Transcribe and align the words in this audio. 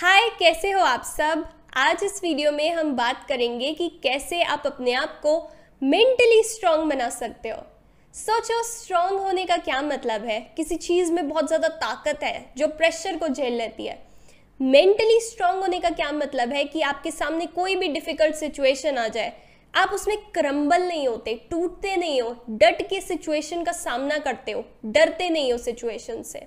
हाय, 0.00 0.28
कैसे 0.38 0.70
हो 0.70 0.80
आप 0.80 1.02
सब? 1.02 1.42
आज 1.76 2.02
इस 2.04 2.20
वीडियो 2.22 2.50
में 2.52 2.72
हम 2.72 2.92
बात 2.96 3.24
करेंगे 3.28 3.72
कि 3.72 3.88
कैसे 4.02 4.40
आप 4.42 4.62
अपने 4.66 4.92
आप 4.92 5.18
को 5.22 5.32
मेंटली 5.82 6.42
स्ट्रांग 6.42 6.84
बना 6.90 7.08
सकते 7.08 7.48
हो। 7.48 7.58
सोचो 8.14 8.62
स्ट्रांग 8.62 9.18
होने 9.18 9.44
का 9.44 9.56
क्या 9.56 9.80
मतलब 9.82 10.24
है? 10.24 10.40
किसी 10.56 10.76
चीज़ 10.76 11.12
में 11.12 11.28
बहुत 11.28 11.46
ज़्यादा 11.46 11.68
ताकत 11.68 12.22
है, 12.22 12.52
जो 12.56 12.68
प्रेशर 12.68 13.16
को 13.16 13.28
झेल 13.28 13.52
लेती 13.52 13.86
है। 13.86 13.98
मेंटली 14.60 15.20
स्ट्रांग 15.20 15.60
होने 15.62 15.80
का 15.80 15.90
क्या 15.90 16.10
मतलब 16.12 16.52
है 16.52 16.64
कि 16.64 16.80
आपके 16.82 17.10
सामने 17.10 17.46
कोई 17.48 17.76
भी 17.76 17.88
डिफ़िकल्ट 17.88 18.34
सिचुएशन 18.34 18.98
आ 18.98 19.06
जाए, 19.08 19.32
आप 19.74 19.90
उसमें 19.90 20.16
क्रम्बल 20.34 20.82
नहीं 20.82 21.06
होते, 21.08 21.34
टूटते 21.50 21.96
नहीं 21.96 22.20
हो, 22.22 22.34
डट 22.50 22.82
के 22.82 23.00
सिचुएशन 23.00 23.64
का 23.64 23.72
सामना 23.74 24.18
करते 24.20 24.52
हो, 24.52 24.64
डरते 24.86 25.30
नहीं 25.30 25.52
हो 25.52 25.58
सिचुएशन 25.58 26.22
से। 26.22 26.46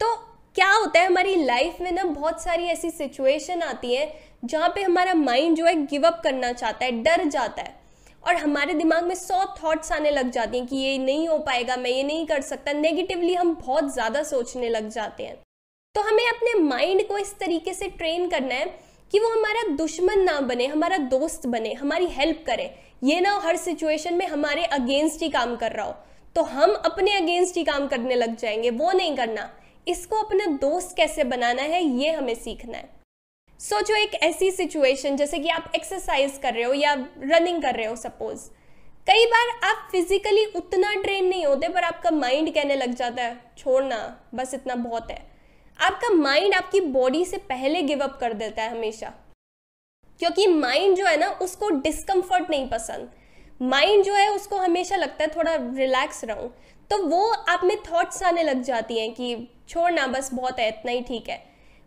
तो 0.00 0.14
क्या 0.56 0.70
होता 0.70 1.00
है, 1.00 1.06
हमारी 1.06 1.34
लाइफ 1.44 1.76
में 1.80 1.90
ना 1.92 2.02
बहुत 2.04 2.42
सारी 2.42 2.64
ऐसी 2.64 2.90
सिचुएशन 2.90 3.62
आती 3.62 3.94
है 3.94 4.12
जहाँ 4.44 4.68
पे 4.68 4.82
हमारा 4.82 5.14
माइंड 5.14 5.56
जो 5.56 5.64
है 5.64 5.74
गिव 5.86 6.06
अप 6.06 6.20
करना 6.24 6.52
चाहता 6.52 6.84
है, 6.84 6.90
डर 7.02 7.24
जाता 7.24 7.62
है। 7.62 7.80
और 8.24 8.34
हमारे 8.34 8.74
दिमाग 8.74 9.04
में 9.04 9.14
सौ 9.14 9.44
थॉट्स 9.62 9.92
आने 9.92 10.10
लग 10.10 10.30
जाती 10.30 10.58
हैं 10.58 10.66
कि 10.66 10.76
ये 10.76 10.98
नहीं 10.98 11.28
हो 11.28 11.38
पाएगा, 11.38 11.76
मैं 11.76 11.90
ये 11.90 12.02
नहीं 12.02 12.26
कर 12.26 12.40
सकता। 12.40 12.72
नेगेटिवली 12.72 13.34
हम 13.34 13.54
बहुत 13.54 13.92
ज़्यादा 13.94 14.22
सोचने 14.22 14.68
लग 14.68 14.88
जाते 14.88 15.22
हैं। 15.22 15.36
तो 15.94 16.00
हमें 16.00 16.26
अपने 16.28 16.54
माइंड 16.60 17.06
को 17.08 17.18
इस 17.18 17.34
तरीके 17.38 17.74
से 17.74 17.88
ट्रेन 17.88 18.28
करना 18.28 18.54
है 18.54 18.66
कि 19.12 19.18
वो 19.18 19.28
हमारा 19.28 19.62
दुश्मन 19.74 20.20
ना 20.20 20.38
बने, 20.40 20.66
हमारा 20.66 20.96
दोस्त 20.96 21.46
बने, 21.46 21.72
हमारी 21.72 22.06
हेल्प 22.10 22.44
करे। 22.46 22.70
ये 23.04 23.20
ना 23.20 23.38
हर 23.44 23.56
सिचुएशन 23.56 24.14
में 24.14 24.26
हमारे 24.26 24.64
अगेंस्ट 24.64 25.22
ही 25.22 25.28
काम 25.28 25.56
कर 25.56 25.72
रहा 25.72 25.86
हो। 25.86 25.94
तो 26.36 26.42
हम 26.42 26.74
अपने 26.74 27.16
अगेंस्ट 27.16 27.56
ही 27.56 27.64
काम 27.64 27.88
करने 27.88 28.14
लग 28.14 28.36
जाएँगे, 28.36 28.70
वो 28.70 28.92
नहीं 28.92 29.16
करना। 29.16 29.50
इसको 29.88 30.16
अपना 30.16 30.46
दोस्त 30.46 30.96
कैसे 30.96 31.24
बनाना 31.24 31.62
है, 31.62 31.82
ये 31.82 32.10
हमें 32.10 32.34
सीखना 32.34 32.78
है। 32.78 32.88
सोचो 33.60 33.94
एक 33.94 34.14
ऐसी 34.14 34.50
सिचुएशन 34.50 35.16
जैसे 35.16 35.38
कि 35.38 35.48
आप 35.48 35.72
एक्सरसाइज 35.74 36.38
कर 36.42 36.54
रहे 36.54 36.62
हो 36.62 36.72
या 36.72 36.92
रनिंग 37.18 37.62
कर 37.62 37.74
रहे 37.74 37.86
हो 37.86 37.96
सपोज़ 37.96 38.50
कई 39.06 39.24
बार 39.26 39.48
आप 39.64 39.88
फिजिकली 39.92 40.44
उतना 40.46 40.94
ट्रेन 40.94 41.24
नहीं 41.24 41.46
होते, 41.46 41.68
पर 41.68 41.84
आपका 41.84 42.10
माइंड 42.10 42.54
कहने 42.54 42.74
लग 42.76 42.94
जाता 42.94 43.22
है 43.22 43.40
छोड़ना 43.58 43.96
बस 44.34 44.54
इतना 44.54 44.74
बहुत 44.74 45.10
है। 45.10 45.18
आपका 45.78 46.08
माइंड 46.08 46.54
आपकी 46.54 46.80
बॉडी 46.80 47.24
से 47.24 47.36
पहले 47.36 47.82
गिव 47.82 48.00
अप 48.00 48.18
कर 48.20 48.32
देता 48.32 48.62
है 48.62 48.70
हमेशा। 48.70 49.12
क्योंकि 50.18 50.46
माइंड 50.46 50.96
जो 50.96 51.06
है 51.06 51.16
ना, 51.16 51.28
उसको 51.28 51.70
डिस्कम्फर्ट 51.70 52.50
नहीं 52.50 52.68
पसंद। 52.68 53.10
माइंड 53.62 54.04
जो 54.04 54.14
है, 54.14 54.28
उसको 54.28 54.56
हमेशा 54.56 54.96
लगता 54.96 55.24
है 55.24 55.30
थोड़ा 55.30 55.54
रिलैक्स 55.54 56.24
रहूँ। 56.24 56.48
तो 56.92 56.96
वो 57.00 57.28
आप 57.48 57.60
में 57.64 57.76
थॉट्स 57.82 58.22
आने 58.22 58.42
लग 58.42 58.62
जाती 58.62 58.98
हैं 58.98 59.12
कि 59.14 59.36
छोड़ना 59.68 60.06
बस 60.06 60.28
बहुत 60.34 60.58
है, 60.58 60.66
इतना 60.68 60.92
ही 60.92 61.00
ठीक 61.02 61.28
है। 61.28 61.36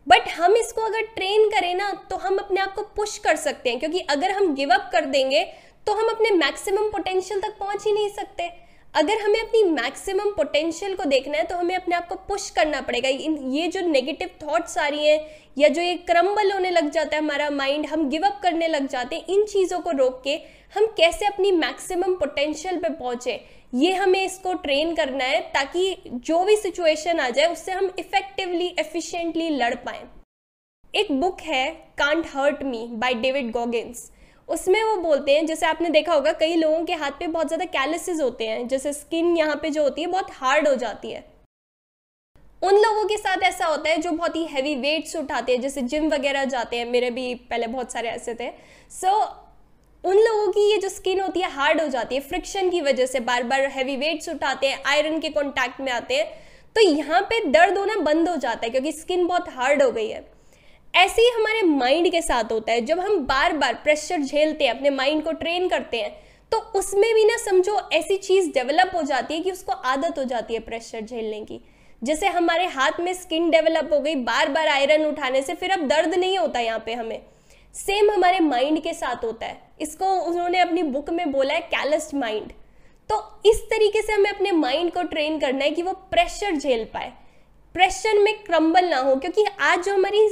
बट 0.08 0.28
हम 0.30 0.56
इसको 0.56 0.82
अगर 0.82 1.02
ट्रेन 1.16 1.50
करें 1.50 1.74
ना 1.76 1.92
तो 2.10 2.16
हम 2.18 2.38
अपने 2.38 2.60
आप 2.62 2.74
को 2.76 2.82
पुश 2.96 3.18
कर 3.18 3.36
सकते 3.36 3.70
हैं, 3.70 3.80
क्योंकि 3.80 4.00
अगर 4.00 4.32
हम 4.32 4.54
गिव 4.56 4.74
अप 4.74 4.90
कर 4.94 5.06
देंगे 5.08 5.44
तो 5.88 5.94
हम 5.94 6.10
अपने 6.10 6.32
मैक्सिमम 6.32 6.90
पोटेंशियल 6.92 7.42
तक 7.42 7.56
पहुँच 7.60 7.86
ही 7.86 7.92
नहीं 7.92 8.10
सकते। 8.10 8.50
अगर 8.94 9.22
हमें 9.22 9.40
अपनी 9.40 9.64
मैक्सिमम 9.66 10.32
पोटेंशियल 10.32 10.96
को 10.96 11.06
देखना 11.06 11.38
है 11.38 11.44
तो 11.46 11.56
हमें 11.56 11.76
अपने 11.76 11.96
आप 11.96 12.08
को 12.08 12.16
पुश 12.28 12.50
करना 12.50 12.82
पड़ेगा। 12.82 13.10
इन, 13.10 13.38
ये 13.52 13.68
जो 13.68 13.82
नेगेटिव 13.82 14.30
थॉट्स 14.44 14.78
आ 14.78 14.88
रही 14.88 15.08
हैं, 15.08 15.20
या 15.58 15.68
जो 15.70 15.82
ये 15.82 15.96
क्रम्बल 16.08 16.52
होने 16.52 16.70
लग 16.72 16.90
जाता 16.92 17.16
है 17.16 17.22
हमारा 17.22 17.50
माइंड 17.52 17.86
हम 17.86 18.10
गिव 18.10 18.26
अप 18.26 18.40
करने 18.44 18.68
लग 18.68 18.88
जाते 18.90 19.16
हैं, 19.16 19.26
इन 19.28 19.46
चीज़ों 19.46 19.80
को 19.80 19.92
रोक 19.94 20.22
के 20.24 20.40
हम 20.76 20.86
कैसे 20.98 21.26
अपनी 21.26 21.52
मैक्सिमम 21.54 22.16
पोटेंशियल 22.16 22.78
पे 22.78 22.90
पहुँचे? 22.92 23.40
ये 23.76 23.94
हमें 23.94 24.24
इसको 24.24 24.54
ट्रेन 24.56 24.94
करना 24.96 25.24
है 25.24 25.40
ताकि 25.54 25.96
जो 26.08 26.44
भी 26.46 26.56
सिचुएशन 26.58 27.20
आ 27.20 27.30
जाए 27.30 27.46
उससे 27.46 27.72
हम 27.72 27.92
इफेक्टिवली 28.00 28.68
एफिशिएंटली 28.80 29.50
लड़ 29.52 29.74
पाए। 29.78 30.04
एक 30.94 31.12
बुक 31.12 31.42
है 31.42 31.70
can't 31.98 32.26
hurt 32.28 32.64
me 32.64 32.86
by 32.94 33.14
David 33.16 33.52
Goggins 33.52 34.10
उसमें 34.50 34.82
वो 34.84 34.96
बोलते 35.02 35.36
हैं 35.36 35.46
जैसे 35.46 35.66
आपने 35.66 35.90
देखा 35.90 36.14
होगा 36.14 36.32
कई 36.34 36.56
लोगों 36.56 36.84
के 36.86 36.94
हाथ 36.94 37.12
पे 37.20 37.28
बहुत 37.28 37.48
ज़्यादा 37.48 37.66
कैलिसेस 37.72 38.22
होते 38.22 38.48
हैं 38.48 38.68
जैसे 38.68 38.94
स्किन 38.94 39.36
यहाँ 39.38 39.56
पे 39.62 39.70
जो 39.70 39.84
होती 39.84 40.02
है 40.02 40.08
बहुत 40.08 40.28
हार्ड 40.32 40.68
हो 40.68 40.76
जाती 40.76 41.12
है। 41.12 41.24
उन 42.62 42.76
लोगों 42.76 43.06
के 43.06 43.18
साथ 43.18 43.44
ऐसा 43.44 43.66
होता 43.66 43.90
है 43.90 43.98
जो 44.02 44.12
बहुत 44.12 44.36
ही 44.36 44.44
हैवी 44.46 44.76
वेट्स 44.76 45.16
उठाते 45.16 45.52
हैं 45.52 45.62
जैसे 45.62 45.82
जिम 45.84 46.08
वगैरह 46.10 46.46
जाते 46.48 46.78
हैं 46.78 46.86
मेरे 46.86 47.10
भी 47.12 47.34
पहले 47.50 47.68
बहुत 47.68 47.92
सारे 47.92 48.10
ऐसे 48.10 48.36
थे। 48.36 48.50
सो 48.92 49.08
so, 49.08 49.45
उन 50.06 50.18
लोगों 50.18 50.48
की 50.52 50.70
ये 50.72 50.78
जो 50.78 50.90
स्किन 50.90 51.20
होती 51.20 51.40
है 51.40 51.50
हार्ड 51.52 51.82
हो 51.82 51.88
जाती 51.88 52.16
है। 52.16 52.22
फ्रिक्शन 52.22 52.70
की 52.70 52.82
वजह 52.82 53.06
से 53.06 53.20
बार 53.22 53.44
बार 53.44 53.62
हैवी 53.68 53.96
वेट्स 53.98 54.30
उठाते 54.30 54.68
हैं 54.68 54.82
आयरन 54.88 55.20
के 55.20 55.30
कॉन्टैक्ट 55.32 55.80
में 55.82 55.92
आते 55.92 56.16
हैं। 56.16 56.26
तो 56.76 56.82
यहाँ 56.82 57.22
पे 57.22 57.40
दर्द 57.46 57.78
होना 57.78 57.96
बंद 58.02 58.30
हो 58.30 58.36
जाता 58.38 58.66
है 58.66 58.70
क्योंकि 58.70 58.92
स्किन 58.92 59.26
बहुत 59.28 59.50
हार्ड 59.50 59.84
हो 59.84 59.92
गई 59.92 60.08
है। 60.08 60.24
ऐसे 60.94 61.22
ही 61.22 61.30
हमारे 61.30 61.62
माइंड 61.64 62.12
के 62.12 62.22
साथ 62.22 62.52
होता 62.52 62.72
है। 62.72 62.82
जब 62.82 63.00
हम 63.00 63.26
बार 63.28 63.54
बार 63.54 63.74
प्रेशर 63.84 64.22
झेलते 64.22 64.66
हैं, 64.66 64.72
अपने 64.72 64.90
माइंड 64.92 65.24
को 65.24 65.32
ट्रेन 65.34 65.68
करते 65.70 66.02
हैं 66.02 66.14
तो 66.52 66.58
उसमें 66.76 67.14
भी 67.14 67.24
ना 67.26 67.38
समझो 67.38 67.80
ऐसी 67.94 68.18
चीज़ 68.18 68.50
डेवलप 68.50 68.92
हो 68.96 69.02
जाती 69.04 69.34
है 69.34 69.42
कि 69.42 69.52
उसको 69.52 69.72
आदत 69.72 70.20
हो 70.20 70.24
जाती 70.24 70.54
है 70.54 70.60
प्रेशर 70.62 71.02
झेलने 71.02 71.40
की। 71.42 71.60
जैसे 72.02 72.28
हमारे 72.30 72.66
हाथ 72.68 73.00
में 73.00 73.14
स्किन 73.14 73.50
डेवलप 73.50 73.90
हो 73.94 74.00
गई 74.00 74.16
बार 74.26 74.50
बार 74.50 74.68
आयरन 74.68 75.06
उठाने 75.06 75.42
से 75.42 75.54
फिर 75.54 75.72
अब 75.72 75.88
दर्द 75.88 76.14
नहीं 76.16 76.38
होता 76.38 76.60
यहाँ 76.60 76.84
पे 76.86 76.94
हमें। 76.94 77.20
सेम 77.76 78.12
हमारे 78.12 78.40
माइंड 78.40 78.82
के 78.84 78.94
साथ 78.94 79.24
होता 79.24 79.46
है। 79.46 79.62
इसको 79.82 80.12
उन्होंने 80.22 80.60
अपनी 80.60 80.84
बुक 80.84 81.10
में 81.10 81.32
बोला 81.32 81.54
है 81.54 81.62
कैलस्ड 81.72 82.16
माइंड 82.16 82.52
तो 83.10 83.16
इस 83.46 83.62
तरीके 83.70 84.02
से 84.02 84.14
हमें 84.14 84.30
अपने 84.30 84.52
माइंड 84.52 84.92
को 84.94 85.02
ट्रेन 85.04 85.40
करना 85.40 85.64
है 85.64 85.72
कि 85.72 85.82
वो 85.82 85.94
प्रेशर 86.12 86.56
झेल 86.56 86.84
पाए। 86.94 87.12
प्रेशर 87.76 88.20
में 88.20 88.34
क्रम्बल 88.44 88.86
ना 88.86 88.98
हो, 88.98 89.16
क्योंकि 89.16 89.46
आज 89.62 89.84
जो 89.86 89.94
हमारी 89.94 90.28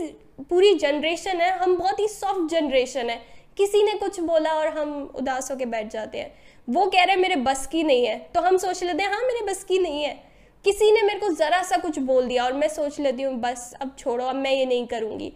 पूरी 0.49 0.73
जनरेशन 0.75 1.41
है, 1.41 1.51
हम 1.57 1.75
बहुत 1.77 1.99
ही 1.99 2.07
सॉफ्ट 2.07 2.49
जनरेशन 2.51 3.09
है। 3.09 3.21
किसी 3.57 3.83
ने 3.83 3.93
कुछ 3.93 4.19
बोला 4.19 4.53
और 4.53 4.67
हम 4.67 4.93
उदास 5.15 5.51
होकर 5.51 5.65
बैठ 5.65 5.91
जाते 5.91 6.17
हैं। 6.17 6.33
वो 6.67 6.85
कह 6.85 7.03
रहे 7.03 7.15
हैं, 7.15 7.21
मेरे 7.21 7.35
बस 7.37 7.67
की 7.67 7.83
नहीं 7.83 8.05
है। 8.05 8.17
तो 8.35 8.41
हम 8.41 8.57
सोच 8.57 8.83
लेते 8.83 9.03
हैं 9.03 9.11
हाँ 9.11 9.21
मेरे 9.21 9.45
बस 9.45 9.63
की 9.63 9.79
नहीं 9.79 10.03
है। 10.03 10.13
किसी 10.65 10.91
ने 10.91 11.01
मेरे 11.01 11.19
को 11.19 11.29
ज़रा 11.35 11.61
सा 11.63 11.77
कुछ 11.77 11.99
बोल 12.01 12.27
दिया 12.27 12.45
और 12.45 12.53
मैं 12.53 12.67
सोच 12.69 12.99
लेती 12.99 13.23
हूँ, 13.23 13.33
बस, 13.35 13.73
अब 13.81 13.95
छोड़ो, 13.99 14.25
अब 14.25 14.35
मैं 14.35 14.51
ये 14.51 14.65
नहीं 14.65 14.87
करूँगी। 14.87 15.33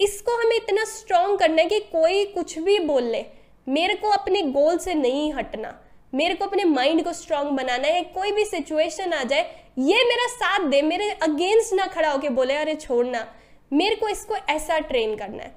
इसको 0.00 0.36
हमें 0.36 0.56
इतना 0.56 0.84
स्ट्रॉन्ग 0.86 1.38
करना 1.38 1.62
है 1.62 1.68
कि 1.68 1.78
कोई 1.92 2.24
कुछ 2.26 2.58
भी 2.58 2.78
बोल 2.80 3.02
ले 3.04 3.24
मेरे 3.66 3.94
को 3.94 4.08
अपने 4.10 4.42
गोल 4.42 4.78
से 4.78 4.94
नहीं 4.94 5.32
हटना, 5.32 5.74
मेरे 6.12 6.34
को 6.34 6.44
अपने 6.44 6.64
माइंड 6.66 7.02
को 7.04 7.12
स्ट्रांग 7.12 7.50
बनाना 7.50 7.88
है 7.88 8.02
कोई 8.04 8.32
भी 8.32 8.44
सिचुएशन 8.44 9.12
आ 9.12 9.22
जाए, 9.24 9.42
ये 9.78 10.04
मेरा 10.04 10.26
साथ 10.28 10.68
दे, 10.68 10.82
मेरे 10.82 11.10
अगेंस्ट 11.22 11.74
ना 11.74 11.86
खड़ा 11.86 12.10
होके 12.10 12.28
बोले, 12.30 12.54
अरे 12.54 12.74
छोड़ना 12.76 13.26
मेरे 13.72 13.96
को 13.96 14.08
इसको 14.08 14.36
ऐसा 14.48 14.78
ट्रेन 14.80 15.14
करना 15.16 15.42
है। 15.42 15.54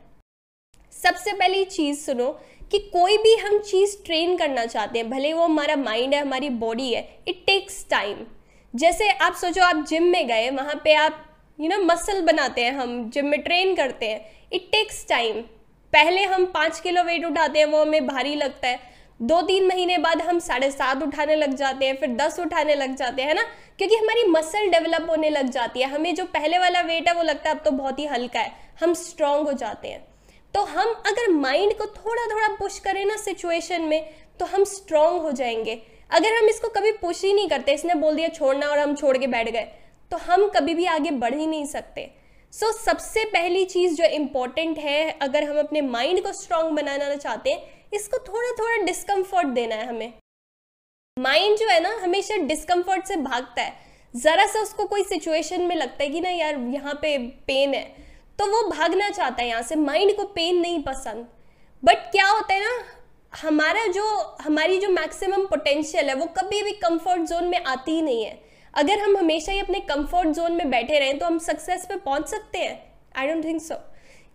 सबसे 0.93 1.31
पहली 1.33 1.63
चीज़ 1.65 1.99
सुनो 1.99 2.29
कि 2.71 2.79
कोई 2.79 3.17
भी 3.17 3.35
हम 3.37 3.57
चीज़ 3.61 3.95
ट्रेन 4.05 4.37
करना 4.37 4.65
चाहते 4.65 4.99
हैं, 4.99 5.09
भले 5.09 5.33
वो 5.33 5.43
हमारा 5.43 5.75
माइंड 5.77 6.13
है, 6.13 6.21
हमारी 6.21 6.49
बॉडी 6.49 6.93
है 6.93 7.07
इट 7.27 7.43
टेक्स 7.45 7.85
टाइम 7.89 8.25
जैसे 8.73 9.09
आप 9.11 9.33
सोचो 9.35 9.61
आप 9.61 9.85
जिम 9.85 10.03
में 10.03 10.27
गए, 10.27 10.49
वहाँ 10.51 10.81
पे 10.83 10.93
आप 10.95 11.25
यू 11.59 11.69
नो 11.69 11.77
मसल 11.77 12.21
बनाते 12.21 12.61
हैं 12.61 12.71
हम 12.71 13.09
जिम 13.09 13.25
में 13.25 13.41
ट्रेन 13.41 13.75
करते 13.75 14.05
हैं 14.05 14.47
इट 14.53 14.61
टेक्स 14.71 15.05
टाइम 15.09 15.41
पहले 15.93 16.23
हम 16.23 16.45
पाँच 16.45 16.79
किलो 16.79 17.03
वेट 17.03 17.25
उठाते 17.25 17.59
हैं, 17.59 17.65
वो 17.65 17.81
हमें 17.81 18.07
भारी 18.07 18.35
लगता 18.35 18.67
है. 18.67 18.79
दो 19.21 19.41
तीन 19.41 19.67
महीने 19.67 19.97
बाद 19.97 20.21
हम 20.21 20.39
साढ़े 20.39 20.69
सात 20.71 21.03
उठाने 21.03 21.35
लग 21.35 21.53
जाते 21.55 21.85
हैं, 21.85 21.95
फिर 21.97 22.09
दस 22.09 22.39
उठाने 22.39 22.75
लग 22.75 22.95
जाते 22.95 23.21
हैं 23.21 23.35
ना? 23.35 23.43
क्योंकि 23.77 23.95
हमारी 23.95 24.23
मसल 24.27 24.69
डेवलप 24.69 25.09
होने 25.09 25.29
लग 25.29 25.49
जाती 25.49 25.81
है. 25.81 25.89
हमें 25.89 26.15
जो 26.15 26.25
पहले 26.25 26.57
वाला 26.57 26.81
वेट 26.81 27.07
है, 27.07 27.13
वो 27.13 27.23
लगता 27.23 27.49
है 27.49 27.55
अब 27.55 27.61
तो 27.65 27.71
बहुत 27.71 27.99
ही 27.99 28.05
हल्का 28.05 28.39
है. 28.39 28.51
हम 28.81 28.93
स्ट्रांग 28.93 29.45
हो 29.47 29.53
जाते 29.53 29.87
हैं. 29.87 30.03
तो 30.53 30.63
हम 30.63 30.93
अगर 31.07 31.31
माइंड 31.31 31.73
को 31.73 31.85
थोड़ा 31.85 32.25
थोड़ा 32.25 32.47
पुश 32.55 32.79
करें 32.79 33.05
ना 33.05 33.17
सिचुएशन 33.17 33.81
में 33.81 34.09
तो 34.39 34.45
हम 34.45 34.63
स्ट्रांग 34.63 35.21
हो 35.21 35.31
जाएँगे. 35.31 35.81
अगर 36.11 36.37
हम 36.37 36.49
इसको 36.49 36.67
कभी 36.69 36.91
पुश 36.91 37.23
ही 37.23 37.33
नहीं 37.33 37.47
करते, 37.49 37.73
इसने 37.73 37.95
बोल 37.95 38.15
दिया 38.15 38.27
छोड़ना 38.29 38.67
और 38.67 38.79
हम 38.79 38.95
छोड़ 38.95 39.17
के 39.17 39.27
बैठ 39.27 39.49
गए 39.49 39.67
तो 40.13 40.17
हम 40.19 40.47
कभी 40.49 40.73
भी 40.73 40.85
आगे 40.87 41.11
बढ़ 41.11 41.33
ही 41.33 41.45
नहीं 41.47 41.65
सकते। 41.65 42.01
सो 42.53 42.65
so, 42.65 42.73
सबसे 42.75 43.23
पहली 43.25 43.63
चीज़ 43.65 43.95
जो 43.95 44.05
इम्पोर्टेंट 44.15 44.77
है 44.79 45.09
अगर 45.21 45.43
हम 45.43 45.59
अपने 45.59 45.81
माइंड 45.83 46.21
को 46.23 46.33
स्ट्रांग 46.33 46.69
बनाना 46.71 47.15
चाहते 47.15 47.51
हैं 47.51 47.89
इसको 47.93 48.17
थोड़ा 48.27 48.51
थोड़ा 48.59 48.75
डिस्कम्फर्ट 48.85 49.47
देना 49.49 49.75
है 49.75 49.87
हमें। 49.87 50.13
माइंड 51.17 51.57
जो 51.57 51.67
है 51.67 51.79
ना 51.83 51.95
हमेशा 52.03 52.37
डिस्कम्फर्ट 52.43 53.07
से 53.07 53.15
भागता 53.17 53.61
है। 53.61 53.73
ज़रा 54.13 54.45
सा 54.45 54.61
उसको 54.61 54.85
कोई 54.85 55.03
सिचुएशन 55.03 55.61
में 55.61 55.75
लगता 55.75 56.03
है 56.03 56.09
कि 56.09 56.21
ना 56.21 56.29
यार 56.29 56.59
यहाँ 56.73 56.93
पे 57.01 57.17
पेन 57.47 57.73
है 57.73 57.83
तो 58.39 58.45
वो 58.45 58.61
भागना 58.69 59.09
चाहता 59.09 59.41
है 59.41 59.47
यहाँ 59.47 59.61
से। 59.63 59.75
माइंड 59.77 60.15
को 60.17 60.23
पेन 60.29 60.59
नहीं 60.59 60.81
पसंद। 60.83 61.27
बट 61.83 62.11
क्या 62.11 62.27
होता 62.27 62.53
है 62.53 62.59
ना 62.61 62.83
हमारा 63.33 63.87
जो 63.91 64.05
हमारी 64.41 64.79
जो 64.79 64.89
मैक्सिमम 64.91 65.45
पोटेंशियल 65.47 66.09
है 66.09 66.15
वो 66.15 66.25
कभी 66.37 66.63
भी 66.63 66.71
कंफर्ट 66.79 67.29
जोन 67.29 67.47
में 67.47 67.63
आती 67.63 67.91
ही 67.91 68.01
नहीं 68.01 68.23
है। 68.23 68.41
अगर 68.73 68.99
हम 68.99 69.17
हमेशा 69.17 69.51
ही 69.51 69.59
अपने 69.59 69.79
कंफर्ट 69.79 70.29
जोन 70.29 70.51
में 70.51 70.69
बैठे 70.69 70.99
रहें 70.99 71.17
तो 71.19 71.25
हम 71.25 71.37
सक्सेस 71.39 71.85
पे 71.85 71.95
पहुँच 71.95 72.27
सकते 72.27 72.57
हैं। 72.57 72.77
आई 73.17 73.27
डोंट 73.27 73.43
थिंक 73.45 73.61
सो 73.61 73.75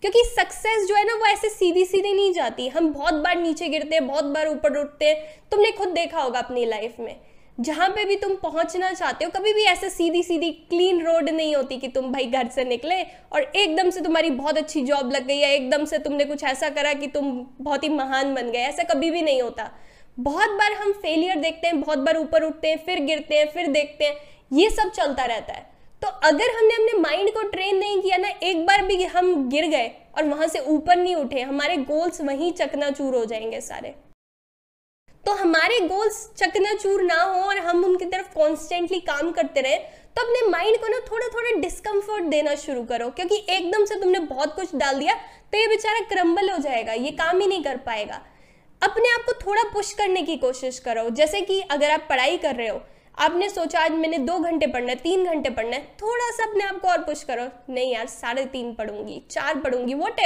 क्योंकि 0.03 0.23
सक्सेस 0.27 0.87
जो 0.89 0.95
है 0.95 1.05
ना, 1.05 1.15
वो 1.15 1.27
ऐसे 1.27 1.49
सीधी 1.49 1.85
सीधी 1.85 2.13
नहीं 2.13 2.33
जाती। 2.33 2.69
हम 2.69 2.93
बहुत 2.93 3.15
बार 3.15 3.37
नीचे 3.37 3.69
गिरते 3.69 3.95
हैं, 3.95 4.07
बहुत 4.07 4.25
बार 4.25 4.49
ऊपर 4.49 4.77
उठते 4.77 5.05
हैं। 5.05 5.49
तुमने 5.51 5.71
खुद 5.73 5.89
देखा 5.89 6.21
होगा 6.21 6.39
अपनी 6.39 6.65
लाइफ 6.65 7.01
में। 7.01 7.17
जहाँ 7.59 7.89
पे 7.89 8.05
भी 8.05 8.17
तुम 8.17 8.35
पहुँचना 8.35 8.93
चाहते 8.93 9.25
हो, 9.25 9.31
कभी 9.31 9.53
भी 9.53 9.65
ऐसे 9.65 9.91
सीधी 9.91 10.23
सीधी 10.23 10.51
क्लीन 10.51 11.05
रोड 11.07 11.31
नहीं 11.31 11.55
होती 11.57 11.77
कि 11.77 11.89
तुम 11.89 12.13
भाई 12.13 12.27
घर 12.27 12.49
से 12.49 12.65
निकले 12.65 13.03
और 13.03 13.43
एकदम 13.43 13.91
से 13.91 14.01
तुम्हारी 14.01 14.31
बहुत 14.31 14.59
अच्छी 14.59 14.83
जॉब 14.83 15.13
लग 15.13 15.27
गई 15.27 15.39
है 15.39 15.55
एकदम 15.55 15.85
से 15.85 15.99
तुमने 15.99 16.25
कुछ 16.25 16.45
ऐसा 16.45 16.69
करा 16.69 16.93
कि 16.93 17.07
तुम 17.07 17.33
बहुत 17.61 17.85
ही 17.85 17.89
महान 17.89 18.35
बन 18.35 18.51
गए। 18.51 18.59
ऐसा 18.59 18.83
कभी 18.85 19.11
भी 19.11 19.23
नहीं 19.23 19.43
होता। 19.43 19.71
बहुत 20.19 20.51
बार 20.51 20.73
हम 20.73 20.93
फेलियर 20.93 21.37
देखते 21.37 21.67
हैं, 21.67 21.81
बहुत 21.81 21.99
बार 21.99 22.17
ऊपर 22.17 22.45
उठते 22.45 22.69
हैं, 22.69 22.79
फिर 22.87 23.01
गिरते 23.01 23.35
हैं, 23.35 23.49
फिर 23.51 23.67
देखते 23.69 24.05
हैं, 24.05 24.17
ये 24.53 24.71
सब 24.71 24.91
चलता 24.93 25.25
रहता 25.25 25.53
है। 25.53 25.67
तो 26.03 26.09
अगर 26.09 26.57
हमने 26.57 26.75
अपने 26.75 26.99
माइंड 27.01 27.31
को 27.35 27.43
ट्रेन 27.49 27.77
नहीं 27.77 28.01
किया 28.01 28.17
ना, 28.17 28.29
एक 28.29 28.65
बार 28.67 28.83
भी 28.85 29.03
हम 29.05 29.49
गिर 29.49 29.67
गए 29.67 29.91
और 30.17 30.25
वहाँ 30.25 30.47
से 30.49 30.59
ऊपर 30.67 30.97
नहीं 30.97 31.15
उठे, 31.17 31.41
हमारे 31.43 31.77
गोल्स 31.77 32.21
वहीं 32.21 32.53
चकनाचूर 32.53 33.15
हो 33.17 33.25
जाएँगे 33.25 33.61
सारे। 33.61 33.95
तो 35.25 35.33
हमारे 35.35 35.79
गोल्स 35.81 36.17
चकनाचूर 36.37 37.03
ना 37.03 37.21
हो 37.23 37.41
और 37.41 37.59
हम 37.59 37.85
उनकी 37.85 38.05
तरफ़ 38.07 38.33
कॉन्स्टेंटली 38.35 38.99
काम 39.03 39.31
करते 39.31 39.61
रहे 39.61 39.77
तो 39.77 40.23
अपने 40.23 40.49
माइंड 40.51 40.77
को 40.77 40.89
ना 40.89 40.99
थोड़ा 41.07 41.27
थोड़ा 41.29 41.51
डिस्कम्फर्ट 41.61 42.25
देना 42.27 42.55
शुरू 42.57 42.83
करो, 42.85 43.09
क्योंकि 43.11 43.37
एकदम 43.49 43.85
से 43.85 44.01
तुमने 44.01 44.19
बहुत 44.21 44.55
कुछ 44.55 44.75
डाल 44.77 44.99
दिया 44.99 45.15
तो 45.53 45.59
ये 45.59 45.67
बेचारा 45.69 46.01
क्रम्बल 46.07 46.51
हो 46.51 46.59
जाएगा, 46.59 46.93
ये 46.93 47.11
काम 47.13 47.41
ही 47.41 47.47
नहीं 47.47 47.63
कर 47.65 47.77
पाएगा। 47.87 48.21
अपने 48.83 49.09
आप 49.09 49.25
को 49.27 49.33
थोड़ा 49.41 49.63
पुश 49.65 49.93
करने 49.93 50.23
की 50.23 50.37
कोशिश 50.37 50.79
करो। 50.79 51.09
जैसे 51.11 51.41
कि 51.41 51.61
अगर 51.63 51.91
आप 51.91 52.07
पढ़ाई 52.09 52.37
कर 52.39 52.55
रहे 52.55 52.69
हो, 52.69 52.81
आपने 53.19 53.49
सोचा 53.49 53.81
आज 53.81 53.93
मैंने 53.93 54.19
दो 54.19 54.39
घंटे 54.39 54.67
पढ़ना 54.67 54.91
है, 54.91 54.97
तीन 54.97 55.25
घंटे 55.25 55.51
पढ़ना 55.51 55.77
है 55.77 55.83
थोड़ा 56.03 56.31
सा 56.31 56.45
अपने 56.45 56.65
आप 56.65 56.81
को 56.81 56.89
और 56.89 56.99
पुश 57.03 57.23
करो। 57.25 57.49
नहीं 57.71 57.93
यार, 57.93 58.07
साढ़े 58.07 58.45
तीन 58.47 58.73
पढ़ूँगी, 58.75 59.23
चार 59.31 59.59
पढ़ूँगी 59.61 59.95
वट 59.95 60.21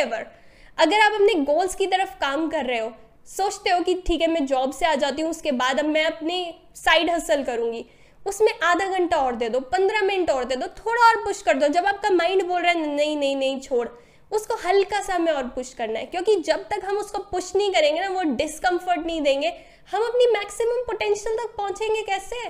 अगर 0.78 1.00
आप 1.00 1.12
अपने 1.12 1.34
गोल्स 1.44 1.74
की 1.74 1.86
तरफ़ 1.86 2.10
काम 2.20 2.48
कर 2.48 2.64
रहे 2.64 2.78
हो, 2.78 2.92
सोचते 3.28 3.70
हो 3.70 3.80
कि 3.80 3.94
ठीक 4.06 4.20
है, 4.20 4.26
मैं 4.26 4.44
जॉब 4.46 4.72
से 4.72 4.86
आ 4.86 4.94
जाती 4.96 5.22
हूँ, 5.22 5.30
उसके 5.30 5.52
बाद 5.52 5.78
अब 5.78 5.86
मैं 5.86 6.04
अपनी 6.04 6.54
साइड 6.76 7.10
हसल 7.10 7.42
करूँगी, 7.44 7.84
उसमें 8.26 8.52
आधा 8.62 8.86
घंटा 8.88 9.16
और 9.16 9.36
दे 9.36 9.48
दो, 9.48 9.60
पंद्रह 9.60 10.02
मिनट 10.02 10.30
और 10.30 10.44
दे 10.44 10.56
दो, 10.56 10.66
थोड़ा 10.78 11.06
और 11.06 11.22
पुश 11.24 11.42
कर 11.42 11.56
दो। 11.56 11.68
जब 11.68 11.86
आपका 11.86 12.10
माइंड 12.10 12.46
बोल 12.46 12.62
रहा 12.62 12.72
है, 12.72 12.86
नहीं 12.86 13.16
नहीं 13.16 13.36
नहीं, 13.36 13.60
छोड़। 13.60 13.88
उसको 14.32 14.54
हल्का 14.58 15.00
सा 15.00 15.14
हमें 15.14 15.32
और 15.32 15.48
पुश 15.48 15.72
करना 15.74 15.98
है, 15.98 16.06
क्योंकि 16.06 16.36
जब 16.42 16.64
तक 16.68 16.84
हम 16.84 16.96
उसको 16.98 17.18
पुश 17.30 17.54
नहीं 17.56 17.72
करेंगे 17.72 18.00
ना, 18.00 18.08
वो 18.08 18.22
डिस्कम्फर्ट 18.36 19.06
नहीं 19.06 19.20
देंगे। 19.22 19.52
हम 19.88 20.02
अपनी 20.02 20.26
मैक्सिमम 20.32 20.82
पोटेंशियल 20.84 21.36
तक 21.36 21.54
पहुँचेंगे 21.56 22.02
कैसे? 22.02 22.48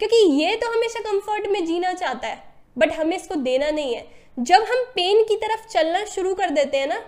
क्योंकि 0.00 0.16
ये 0.34 0.54
तो 0.56 0.70
हमेशा 0.72 1.00
कंफर्ट 1.02 1.46
में 1.48 1.64
जीना 1.66 1.92
चाहता 1.94 2.28
है 2.28 2.42
बट 2.76 2.92
हमें 2.92 3.16
इसको 3.16 3.34
देना 3.36 3.70
नहीं 3.70 3.94
है। 3.94 4.06
जब 4.36 4.62
हम 4.62 4.84
पेन 4.94 5.22
की 5.24 5.36
तरफ़ 5.36 5.66
चलना 5.68 6.04
शुरू 6.06 6.34
कर 6.34 6.50
देते 6.50 6.76
हैं 6.76 6.86
ना 6.86 6.98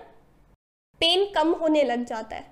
पेन 1.01 1.25
कम 1.35 1.53
होने 1.53 1.83
लग 1.83 2.05
जाता 2.05 2.37
है। 2.37 2.45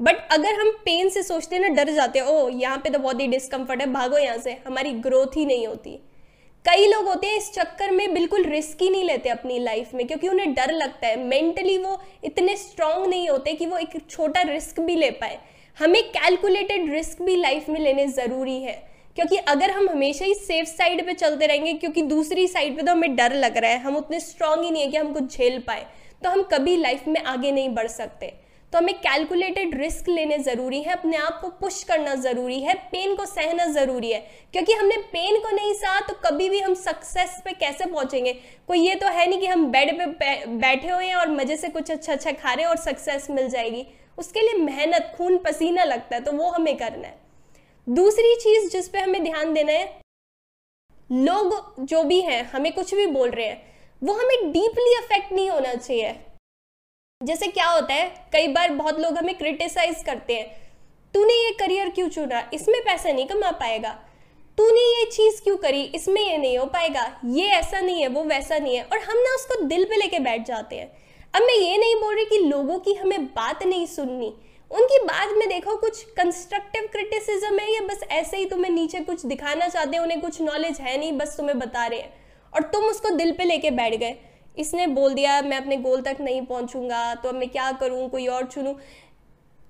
बट 0.00 0.16
अगर 0.32 0.60
हम 0.60 0.70
पेन 0.84 1.08
से 1.08 1.22
सोचते 1.22 1.56
हैं 1.56 1.62
ना, 1.62 1.68
डर 1.74 1.92
जाते 1.92 2.18
हैं 2.18 2.26
ओ 2.26 2.48
यहाँ 2.50 2.78
पे 2.78 2.90
तो 2.90 2.98
बहुत 2.98 3.20
ही 3.20 3.26
डिस्कम्फर्ट 3.28 3.80
है, 3.80 3.86
भागो 3.92 4.18
यहाँ 4.18 4.38
से, 4.38 4.52
हमारी 4.66 4.92
ग्रोथ 5.00 5.36
ही 5.36 5.44
नहीं 5.46 5.66
होती। 5.66 5.98
कई 6.66 6.86
लोग 6.86 7.08
होते 7.08 7.26
हैं 7.26 7.36
इस 7.36 7.52
चक्कर 7.52 7.90
में 7.90 8.14
बिल्कुल 8.14 8.44
रिस्क 8.44 8.82
ही 8.82 8.88
नहीं 8.90 9.04
लेते 9.04 9.28
अपनी 9.28 9.58
लाइफ 9.58 9.92
में, 9.94 10.06
क्योंकि 10.06 10.28
उन्हें 10.28 10.54
डर 10.54 10.72
लगता 10.72 11.06
है। 11.06 11.16
मेंटली 11.18 11.76
वो 11.78 12.00
इतने 12.24 12.56
स्ट्रांग 12.56 13.06
नहीं 13.06 13.28
होते 13.28 13.52
कि 13.54 13.66
वो 13.66 13.78
एक 13.78 13.98
छोटा 14.10 14.42
रिस्क 14.44 14.80
भी 14.80 14.96
ले 14.96 15.10
पाए। 15.12 15.38
हमें 15.78 16.02
कैलकुलेटेड 16.10 16.90
रिस्क 16.92 17.22
भी 17.22 17.36
लाइफ 17.36 17.68
में 17.68 17.78
लेने 17.80 18.06
ज़रूरी 18.08 18.58
है, 18.60 18.74
क्योंकि 19.16 19.36
अगर 19.36 19.70
हम 19.70 19.88
हमेशा 19.88 20.24
ही 20.24 20.34
सेफ़ 20.36 20.68
साइड 20.68 21.04
पे 21.06 21.12
चलते 21.14 21.46
रहेंगे, 21.46 21.72
क्योंकि 21.74 22.02
दूसरी 22.04 22.46
साइड 22.48 22.76
पे 22.76 22.82
तो 22.82 22.92
हमें 22.92 23.14
डर 23.16 23.34
लग 23.34 23.56
रहा 23.56 23.70
है, 23.70 23.78
हम 23.78 23.96
उतने 23.96 24.20
स्ट्रांग 24.20 24.64
ही 24.64 24.70
नहीं 24.70 24.82
है 24.82 24.90
कि 24.90 24.96
हम 24.96 25.12
कुछ 25.12 25.36
झेल 25.36 25.58
पाए 25.66 25.86
तो 26.22 26.30
हम 26.30 26.42
कभी 26.44 26.76
लाइफ 26.76 27.06
में 27.08 27.20
आगे 27.22 27.50
नहीं 27.52 27.68
बढ़ 27.70 27.86
सकते। 27.88 28.32
तो 28.72 28.78
हमें 28.78 28.94
कैलकुलेटेड 28.96 29.74
रिस्क 29.74 30.08
लेने 30.08 30.38
ज़रूरी 30.38 30.80
है, 30.82 30.92
अपने 30.92 31.16
आप 31.16 31.38
को 31.40 31.48
पुश 31.50 31.82
करना 31.84 32.14
ज़रूरी 32.16 32.60
है 32.60 32.74
पेन 32.92 33.14
को 33.16 33.26
सहना 33.26 33.66
ज़रूरी 33.72 34.10
है। 34.12 34.20
क्योंकि 34.52 34.72
हमने 34.72 34.96
पेन 35.12 35.38
को 35.40 35.50
नहीं 35.50 35.74
सहा 35.74 36.00
तो 36.00 36.14
कभी 36.24 36.48
भी 36.50 36.60
हम 36.60 36.74
सक्सेस 36.76 37.40
पे 37.44 37.52
कैसे 37.54 37.86
पहुँचेंगे? 37.86 38.32
कोई 38.68 38.80
ये 38.80 38.94
तो 38.94 39.08
है 39.08 39.28
नहीं 39.28 39.40
कि 39.40 39.46
हम 39.46 39.66
बेड 39.72 39.94
पे 39.98 40.34
बैठे 40.48 40.88
हुए 40.88 41.06
हैं 41.06 41.14
और 41.16 41.30
मज़े 41.30 41.56
से 41.56 41.68
कुछ 41.68 41.90
अच्छा 41.90 42.12
अच्छा 42.12 42.32
खा 42.32 42.52
रहे 42.52 42.64
हैं 42.64 42.70
और 42.70 42.76
सक्सेस 42.78 43.30
मिल 43.30 43.48
जाएगी। 43.48 43.86
उसके 44.18 44.40
लिए 44.40 44.62
मेहनत, 44.62 45.12
खून, 45.16 45.38
पसीना 45.38 45.84
लगता 45.84 46.16
है 46.16 46.22
तो 46.22 46.32
वो 46.32 46.50
हमें 46.50 46.76
करना 46.76 47.08
है। 47.08 47.18
दूसरी 47.86 48.34
चीज़ 48.36 48.70
जिस 48.70 48.88
पे 48.88 48.98
हमें 48.98 49.22
ध्यान 49.24 49.52
देना 49.54 49.72
है, 49.72 50.00
लोग 51.10 51.74
जो 51.80 52.02
भी 52.04 52.20
हैं, 52.20 52.42
हमें 52.44 52.72
कुछ 52.72 52.94
भी 52.94 53.06
बोल 53.08 53.30
रहे 53.30 53.46
हैं, 53.46 53.62
वो 54.02 54.12
हमें 54.14 54.52
डीपली 54.52 54.94
अफेक्ट 54.96 55.32
नहीं 55.32 55.50
होना 55.50 55.74
चाहिए। 55.74 56.14
जैसे 57.22 57.46
क्या 57.46 57.66
होता 57.66 57.94
है, 57.94 58.28
कई 58.32 58.48
बार 58.48 58.70
बहुत 58.70 59.00
लोग 59.00 59.16
हमें 59.16 59.38
क्रिटिसाइज 59.38 60.02
करते 60.06 60.34
हैं, 60.34 60.72
तूने 61.14 61.34
ये 61.34 61.50
करियर 61.50 61.88
क्यों 61.88 62.08
चुना? 62.08 62.50
इसमें 62.54 62.80
पैसा 62.80 63.12
नहीं 63.12 63.26
कमा 63.26 63.50
पाएगा। 63.50 63.90
तूने 64.58 64.80
ये 64.80 65.04
चीज़ 65.04 65.42
क्यों 65.42 65.56
करी? 65.56 65.82
इसमें 65.82 66.22
ये 66.22 66.38
नहीं 66.38 66.58
हो 66.58 66.66
पाएगा। 66.66 67.20
ये 67.24 67.46
ऐसा 67.46 67.80
नहीं 67.80 68.00
है, 68.00 68.08
वो 68.08 68.24
वैसा 68.24 68.58
नहीं 68.58 68.76
है। 68.76 68.82
और 68.82 68.98
हम 68.98 69.16
ना 69.18 69.34
उसको 69.34 69.64
दिल 69.64 69.84
पे 69.84 69.96
लेके 69.96 70.18
बैठ 70.18 70.46
जाते 70.46 70.76
हैं। 70.76 70.86
अब 71.34 71.42
मैं 71.42 71.54
ये 71.54 71.78
नहीं 71.78 71.94
बोल 71.94 72.14
रही 72.14 72.24
कि 72.24 72.38
लोगों 72.38 72.78
की 72.78 72.94
हमें 72.94 73.26
बात 73.26 73.62
नहीं 73.62 73.86
सुननी। 73.86 74.34
उनकी 74.70 74.98
बात 75.04 75.28
में 75.36 75.48
देखो, 75.48 75.76
कुछ 75.76 76.02
कंस्ट्रक्टिव 76.02 76.88
क्रिटिसिज्म 76.92 77.58
है 77.58 77.74
या 77.74 77.80
बस 77.80 78.00
ऐसे 78.10 78.36
ही 78.36 78.44
तुम्हें 78.44 78.72
नीचे 78.72 79.00
कुछ 79.00 79.26
दिखाना 79.26 79.68
चाहते 79.68 79.96
हैं, 79.96 80.04
उन्हें 80.04 80.20
कुछ 80.20 80.40
नॉलेज 80.40 80.80
है 80.80 80.98
नहीं, 80.98 81.12
बस 81.12 81.36
तुम्हें 81.36 81.58
बता 81.58 81.86
रहे 81.86 82.00
हैं। 82.00 82.14
और 82.54 82.62
तुम 82.62 82.84
उसको 82.84 83.10
दिल 83.10 83.32
पे 83.32 83.44
लेके 83.44 83.70
बैठ 83.70 83.94
गए। 83.94 84.16
इसने 84.56 84.86
बोल 84.88 85.14
दिया, 85.14 85.40
मैं 85.42 85.56
अपने 85.56 85.76
गोल 85.78 86.00
तक 86.02 86.16
नहीं 86.20 86.40
पहुंचूँगा 86.42 87.14
तो 87.14 87.28
अब 87.28 87.34
मैं 87.34 87.48
क्या 87.50 87.70
करूँ? 87.72 88.08
कोई 88.08 88.26
और 88.26 88.46
चुनूं? 88.46 88.72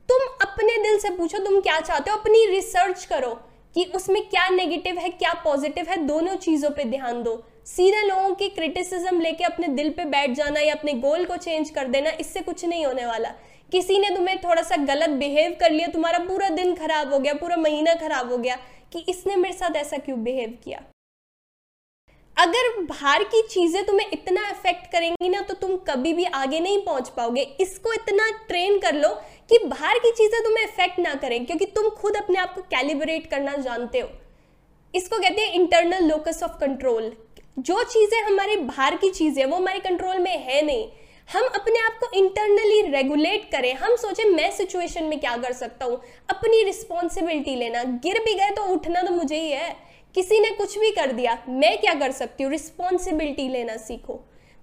तुम 0.08 0.26
अपने 0.42 0.76
दिल 0.82 0.98
से 0.98 1.10
पूछो, 1.10 1.38
तुम 1.38 1.60
क्या 1.60 1.80
चाहते 1.80 2.10
हो? 2.10 2.16
अपनी 2.16 2.46
रिसर्च 2.46 3.04
करो 3.04 3.32
कि 3.76 3.84
उसमें 3.94 4.22
क्या 4.24 4.48
नेगेटिव 4.50 4.98
है, 4.98 5.08
क्या 5.10 5.32
पॉजिटिव 5.44 5.88
है। 5.88 5.96
दोनों 6.06 6.34
चीज़ों 6.36 6.70
पे 6.70 6.84
ध्यान 6.86 7.22
दो। 7.22 7.42
सीधे 7.66 8.02
लोगों 8.02 8.34
की 8.34 8.48
क्रिटिसिज्म 8.48 9.20
लेके 9.20 9.44
अपने 9.44 9.68
दिल 9.68 9.90
पे 9.90 10.04
बैठ 10.06 10.30
जाना 10.30 10.60
या 10.60 10.74
अपने 10.74 10.92
गोल 10.94 11.24
को 11.24 11.36
चेंज 11.36 11.70
कर 11.70 11.88
देना, 11.88 12.10
इससे 12.10 12.40
कुछ 12.40 12.64
नहीं 12.64 12.86
होने 12.86 13.06
वाला। 13.06 13.34
किसी 13.72 13.98
ने 13.98 14.10
तुम्हें 14.16 14.38
थोड़ा 14.38 14.62
सा 14.62 14.76
गलत 14.84 15.10
बिहेव 15.10 15.56
कर 15.60 15.70
लिया, 15.70 15.86
तुम्हारा 15.88 16.18
पूरा 16.18 16.48
दिन 16.50 16.74
खराब 16.74 17.12
हो 17.12 17.18
गया, 17.18 17.34
पूरा 17.34 17.56
महीना 17.56 17.94
खराब 17.96 18.32
हो 18.32 18.38
गया 18.38 18.58
कि 18.92 19.04
इसने 19.08 19.36
मेरे 19.36 19.54
साथ 19.54 19.76
ऐसा 19.76 19.96
क्यों 19.96 20.22
बिहेव 20.24 20.58
किया? 20.64 20.82
अगर 22.36 22.68
बाहर 22.82 23.22
की 23.24 23.40
चीज़ें 23.42 23.84
तुम्हें 23.86 24.10
इतना 24.12 24.40
अफेक्ट 24.48 24.90
करेंगी 24.92 25.28
ना 25.28 25.40
तो 25.40 25.54
तुम 25.56 25.76
कभी 25.86 26.12
भी 26.14 26.24
आगे 26.24 26.58
नहीं 26.60 26.82
पहुँच 26.84 27.08
पाओगे। 27.08 27.42
इसको 27.60 27.92
इतना 27.92 28.28
ट्रेन 28.48 28.78
कर 28.78 28.94
लो 28.94 29.08
कि 29.50 29.58
बाहर 29.64 29.98
की 29.98 30.10
चीज़ें 30.12 30.42
तुम्हें 30.44 30.64
इफ़ेक्ट 30.64 30.98
ना 31.00 31.14
करें, 31.14 31.44
क्योंकि 31.46 31.64
तुम 31.66 31.88
खुद 31.92 32.16
अपने 32.16 32.38
आप 32.38 32.54
को 32.54 32.62
कैलिब्रेट 32.70 33.30
करना 33.30 33.56
जानते 33.58 34.00
हो। 34.00 34.08
इसको 34.94 35.18
कहते 35.18 35.42
हैं 35.42 35.52
इंटरनल 35.54 36.04
लोकस 36.04 36.42
ऑफ़ 36.42 36.58
कंट्रोल 36.60 37.12
जो 37.58 37.82
चीज़ें 37.84 38.20
हमारे 38.22 38.56
बाहर 38.58 38.96
की 38.96 39.10
चीज़ें 39.10 39.44
वो 39.44 39.56
हमारे 39.56 39.78
कंट्रोल 39.80 40.18
में 40.18 40.36
है 40.38 40.60
नहीं। 40.62 40.86
हम 41.28 41.44
अपने 41.54 41.80
आप 41.80 41.98
को 42.00 42.10
इंटरनली 42.16 42.80
रेगुलेट 42.88 43.50
करें। 43.52 43.72
हम 43.75 43.96
सोचें, 43.96 44.25
मैं 44.26 44.50
सिचुएशन 44.52 45.04
में 45.04 45.18
क्या 45.20 45.37
कर 45.37 45.52
सकता 45.54 45.84
हूँ? 45.84 46.00
अपनी 46.30 46.62
रिस्पॉन्सिबिलिटी 46.64 47.54
लेना। 47.56 47.82
गिर 47.82 48.18
भी 48.25 48.34
गए 48.34 48.50
तो 48.50 48.64
उठना 48.75 49.02
तो 49.02 49.12
मुझे 49.12 49.38
ही 49.38 49.50
है। 49.50 49.75
किसी 50.16 50.38
ने 50.40 50.50
कुछ 50.50 50.78
भी 50.78 50.90
कर 50.90 51.11
दिया 51.12 51.37
मैं 51.49 51.76
क्या 51.78 51.92
कर 51.94 52.12
सकती 52.12 52.44
हूँ? 52.44 52.50
रिस्पॉन्सिबिलिटी 52.52 53.49
लेना 53.49 53.76
सीखो। 53.76 54.14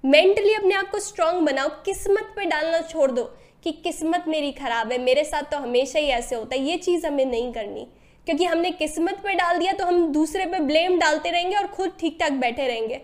मेंटली 0.03 0.53
अपने 0.53 0.73
आप 0.75 0.89
को 0.89 0.99
स्ट्रांग 0.99 1.41
बनाओ 1.41 1.69
किस्मत 1.85 2.31
पे 2.35 2.45
डालना 2.45 2.79
छोड़ 2.81 3.09
दो 3.11 3.23
कि 3.63 3.71
किस्मत 3.83 4.25
मेरी 4.27 4.51
खराब 4.51 4.91
है 4.91 4.97
मेरे 4.97 5.23
साथ 5.23 5.51
तो 5.51 5.57
हमेशा 5.57 5.99
ही 5.99 6.07
ऐसे 6.07 6.35
होता 6.35 6.55
है 6.55 6.61
ये 6.61 6.77
चीज़ 6.77 7.05
हमें 7.07 7.25
नहीं 7.25 7.51
करनी। 7.53 7.85
क्योंकि 8.27 8.45
हमने 8.45 8.71
किस्मत 8.71 9.19
पे 9.23 9.33
डाल 9.33 9.59
दिया 9.59 9.73
तो 9.73 9.85
हम 9.85 10.07
दूसरे 10.13 10.45
पे 10.45 10.59
ब्लेम 10.61 10.97
डालते 10.99 11.31
रहेंगे 11.31 11.55
और 11.55 11.67
खुद 11.67 11.93
ठीक 11.99 12.17
ठाक 12.19 12.31
बैठे 12.31 12.67
रहेंगे। 12.67 13.01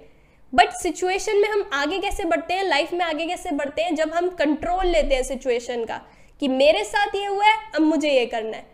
बट 0.54 0.72
सिचुएशन 0.74 1.38
में 1.38 1.48
हम 1.50 1.70
आगे 1.74 2.00
कैसे 2.00 2.26
बढ़ते 2.26 2.54
हैं? 2.54 2.64
लाइफ 2.64 2.94
में 2.94 3.06
आगे 3.06 3.26
कैसे 3.26 3.52
बढ़ते 3.52 3.82
हैं? 3.82 3.96
जब 3.96 4.14
हम 4.14 4.30
कंट्रोल 4.30 4.86
लेते 4.86 5.16
हैं 5.16 5.24
सिचुएशन 5.24 5.86
का 5.86 6.02
कि 6.42 6.48
मेरे 6.48 6.84
साथ 6.84 7.16
ये 7.16 7.26
हुआ 7.26 7.46
है 7.46 7.58
अब 7.76 7.82
मुझे 7.82 8.12
ये 8.12 8.26
करना 8.26 8.58
है। 8.58 8.66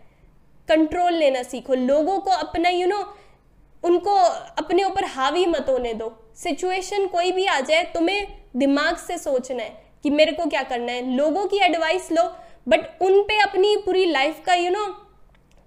कंट्रोल 0.70 1.14
लेना 1.14 1.44
सीखो। 1.44 1.74
लोगों 1.74 2.20
को 2.20 2.32
अपना 2.32 2.70
यू 2.70 2.80
you 2.80 2.90
नो 2.90 2.96
know, 2.96 3.08
उनको 3.86 4.16
अपने 4.58 4.84
ऊपर 4.84 5.06
हावी 5.06 5.46
मत 5.46 5.66
होने 5.70 5.94
दो। 5.94 6.12
सिचुएशन 6.36 7.06
कोई 7.08 7.32
भी 7.32 7.46
आ 7.46 7.60
जाए, 7.60 7.84
तुम्हें 7.84 8.28
दिमाग 8.56 8.98
से 8.98 9.18
सोचना 9.18 9.64
है 9.64 9.84
कि 10.04 10.10
मेरे 10.10 10.32
को 10.32 10.46
क्या 10.46 10.64
करना 10.64 10.92
है। 10.92 11.16
लोगों 11.16 11.46
की 11.48 11.58
एडवाइस 11.58 12.12
लो 12.12 12.24
बट 12.68 13.02
उन 13.02 13.22
पे 13.22 13.40
अपनी 13.40 13.76
पूरी 13.78 14.06
लाइफ 14.06 14.42
का 14.46 14.54
यू 14.54 14.72
नो 14.72 14.86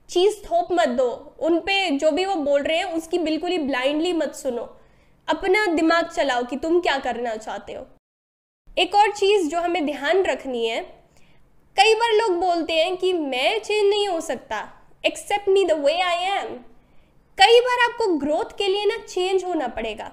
चीज़ 0.08 0.36
थोप 0.44 0.68
मत 0.72 0.88
दो। 0.88 1.08
उन 1.40 1.58
पे 1.60 1.90
जो 1.90 2.10
भी 2.10 2.24
वो 2.24 2.34
बोल 2.34 2.62
रहे 2.62 2.76
हैं, 2.76 2.84
उसकी 2.84 3.18
बिल्कुल 3.18 3.50
ही 3.50 3.58
ब्लाइंडली 3.58 4.12
मत 4.12 4.34
सुनो। 4.34 4.62
अपना 5.28 5.64
दिमाग 5.66 6.08
चलाओ 6.08 6.44
कि 6.44 6.56
तुम 6.56 6.80
क्या 6.80 6.98
करना 6.98 7.34
चाहते 7.36 7.72
हो। 7.72 7.86
एक 8.78 8.94
और 8.94 9.12
चीज़ 9.12 9.48
जो 9.48 9.60
हमें 9.60 9.84
ध्यान 9.86 10.22
रखनी 10.22 10.66
है, 10.66 10.80
कई 11.76 11.94
बार 11.94 12.12
लोग 12.12 12.38
बोलते 12.40 12.72
हैं 12.72 12.96
कि 12.96 13.12
मैं 13.12 13.58
चेंज 13.60 13.88
नहीं 13.90 14.08
हो 14.08 14.20
सकता। 14.20 14.66
Accept 15.04 15.48
me 15.48 15.64
the 15.64 15.72
way 15.72 16.00
I 16.00 16.24
am 16.28 16.58
कई 17.38 17.60
बार 17.60 17.78
आपको 17.80 18.06
ग्रोथ 18.16 18.56
के 18.58 18.66
लिए 18.66 18.84
ना 18.86 18.96
चेंज 18.98 19.44
होना 19.44 19.66
पड़ेगा। 19.68 20.10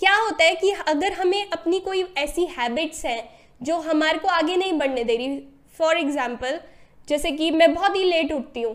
क्या 0.00 0.14
होता 0.16 0.44
है 0.44 0.54
कि 0.54 0.70
अगर 0.70 1.12
हमें 1.12 1.48
अपनी 1.48 1.80
कोई 1.80 2.02
ऐसी 2.18 2.44
हैबिट्स 2.50 3.04
हैं, 3.04 3.22
जो 3.60 3.76
हमारे 3.80 4.18
को 4.18 4.28
आगे 4.30 4.56
नहीं 4.56 4.72
बढ़ने 4.74 5.04
दे 5.04 5.16
रही 5.16 5.38
फॉर 5.78 5.98
एग्ज़ाम्पल 5.98 6.60
जैसे 7.08 7.30
कि 7.32 7.50
मैं 7.52 7.72
बहुत 7.74 7.96
ही 7.96 8.04
लेट 8.04 8.32
उठती 8.32 8.62
हूँ, 8.62 8.74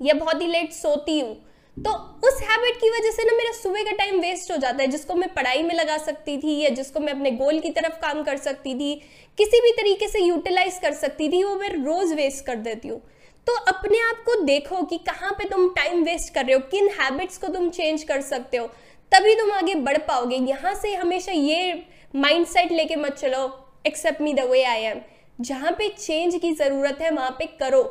या 0.00 0.14
बहुत 0.14 0.42
ही 0.42 0.46
लेट 0.48 0.72
सोती 0.72 1.18
हूँ 1.20 1.34
तो 1.76 1.90
उस 2.24 2.40
हैबिट 2.42 2.76
की 2.80 2.90
वजह 2.90 3.10
से 3.10 3.24
ना 3.24 3.36
मेरा 3.36 3.52
सुबह 3.52 3.82
का 3.84 3.92
टाइम 3.94 4.20
वेस्ट 4.20 4.50
हो 4.52 4.56
जाता 4.56 4.82
है, 4.82 4.86
जिसको 4.88 5.14
मैं 5.14 5.32
पढ़ाई 5.34 5.62
में 5.62 5.74
लगा 5.74 5.96
सकती 6.00 6.36
थी, 6.38 6.58
या 6.58 6.68
जिसको 6.72 7.00
मैं 7.00 7.12
अपने 7.12 7.30
गोल 7.32 7.58
की 7.60 7.70
तरफ़ 7.70 8.00
काम 8.02 8.22
कर 8.24 8.36
सकती 8.38 8.74
थी, 8.74 8.94
किसी 9.38 9.60
भी 9.60 9.72
तरीके 9.72 10.08
से 10.08 10.20
यूटिलाइज 10.20 10.78
कर 10.82 10.92
सकती 10.94 11.28
थी, 11.28 11.42
वो 11.44 11.56
मैं 11.56 11.70
रोज 11.74 12.12
वेस्ट 12.12 12.44
कर 12.46 12.56
देती 12.58 12.88
हूँ। 12.88 13.00
तो 13.46 13.54
अपने 13.68 13.98
आप 14.00 14.22
को 14.26 14.40
देखो 14.42 14.82
कि 14.82 14.98
कहाँ 15.06 15.32
पे 15.32 15.48
तुम 15.48 15.68
टाइम 15.74 16.02
वेस्ट 16.04 16.32
कर 16.34 16.44
रहे 16.44 16.54
हो, 16.54 16.60
किन 16.60 16.88
हैबिट्स 17.00 17.38
को 17.38 17.48
तुम 17.48 17.68
चेंज 17.70 18.02
कर 18.02 18.20
सकते 18.22 18.56
हो, 18.56 18.66
तभी 19.12 19.34
तुम 19.34 19.52
आगे 19.52 19.74
बढ़ 19.76 19.98
पाओगे। 19.98 20.36
यहाँ 20.38 20.74
से 20.74 20.94
हमेशा 20.94 21.32
ये 21.32 21.82
माइंड 22.14 22.46
सेट 22.46 22.72
लेके 22.72 22.96
मत 22.96 23.12
चलो 23.14 23.42
accept 23.86 24.20
me 24.20 24.32
the 24.34 24.40
way 24.50 24.62
I 24.64 24.82
am 24.82 25.00
जहाँ 25.38 25.72
पे 25.72 25.88
चेंज 25.90 26.34
की 26.36 26.52
ज़रूरत 26.52 26.98
है, 27.02 27.10
वहाँ 27.10 27.30
पे 27.38 27.46
करो। 27.60 27.82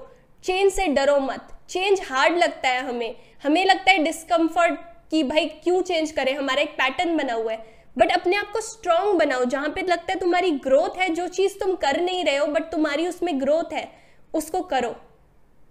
चेंज 0.44 0.72
से 0.74 0.86
डरो 0.88 1.20
मत। 1.20 1.48
चेंज 1.70 2.02
हार्ड 2.06 2.38
लगता 2.38 2.70
है 2.70 2.82
हमें। 2.88 3.16
हमें 3.44 3.66
लगता 3.66 3.92
है 3.92 4.04
डिस्कम्फर्ट 4.04 4.80
कि 5.12 5.24
भाई 5.24 5.46
क्यों 5.64 5.82
चेंज 5.82 6.12
करें 6.12 6.34
हमारा 6.34 6.62
एक 6.62 6.70
पैटर्न 6.72 7.16
बना 7.18 7.34
हुआ 7.34 7.52
है। 7.52 7.66
बट 7.98 8.12
अपने 8.12 8.36
आप 8.36 8.52
को 8.54 8.62
स्ट्रांग 8.62 9.14
बनाओ। 9.20 9.44
जहाँ 9.46 9.70
पे 9.70 9.82
लगता 9.82 10.14
है 10.14 10.20
तुम्हारी 10.20 10.52
ग्रोथ 10.60 10.98
है, 10.98 11.10
जो 11.10 11.28
चीज़ 11.30 11.58
तुम 11.60 11.76
कर 11.76 12.00
नहीं 12.02 12.24
रहे 12.26 12.38
हो 12.38 12.46
बट 12.48 12.72
तुम्हारी 12.72 13.08
उसमें 13.08 13.40
ग्रोथ 13.42 13.74
है, 13.74 13.88
उसको 14.34 14.62
करो। 14.64 14.96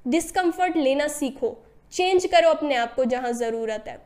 डिस्कम्फर्ट 0.04 0.76
लेना 0.76 1.06
सीखो। 1.08 1.56
चेंज 1.92 2.26
करो 2.26 2.50
अपने 2.50 2.74
आप 2.76 2.94
को 2.94 3.04
जहाँ 3.04 3.32
ज़रूरत 3.34 3.84
है। 3.88 4.00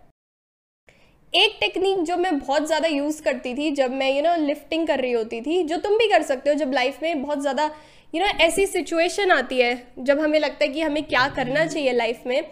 एक 1.32 1.56
टेक्निक 1.60 2.02
जो 2.04 2.16
मैं 2.16 2.38
बहुत 2.38 2.66
ज़्यादा 2.66 2.88
यूज़ 2.88 3.22
करती 3.22 3.54
थी 3.54 3.70
जब 3.72 3.92
मैं 3.92 4.10
यू 4.10 4.22
नो 4.22 4.34
लिफ्टिंग 4.38 4.86
कर 4.86 5.00
रही 5.00 5.12
होती 5.12 5.40
थी, 5.40 5.62
जो 5.62 5.76
तुम 5.78 5.96
भी 5.98 6.08
कर 6.08 6.22
सकते 6.24 6.50
हो 6.50 6.56
जब 6.56 6.72
लाइफ 6.72 7.02
में 7.02 7.22
बहुत 7.22 7.40
ज़्यादा 7.40 7.70
यू 8.14 8.20
नो 8.20 8.26
ऐसी 8.44 8.66
सिचुएशन 8.66 9.30
आती 9.30 9.58
है, 9.58 9.86
जब 9.98 10.20
हमें 10.20 10.38
लगता 10.38 10.64
है 10.64 10.70
कि 10.70 10.80
हमें 10.80 11.02
क्या 11.04 11.28
करना 11.36 11.66
चाहिए 11.66 11.92
लाइफ 11.92 12.22
में। 12.26 12.42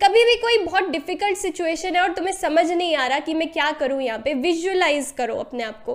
कभी 0.00 0.24
भी 0.24 0.34
कोई 0.36 0.58
बहुत 0.58 0.88
डिफ़िकल्ट 0.90 1.38
सिचुएशन 1.38 1.96
है 1.96 2.02
और 2.02 2.12
तुम्हें 2.14 2.32
समझ 2.34 2.70
नहीं 2.70 2.94
आ 2.96 3.06
रहा 3.06 3.18
कि 3.20 3.34
मैं 3.34 3.50
क्या 3.52 3.70
करूँ 3.72 4.00
यहाँ 4.02 4.18
पे 4.18 4.34
विजुअलाइज 4.36 5.10
करो 5.18 5.34
अपने 5.36 5.62
आप 5.62 5.82
को। 5.84 5.94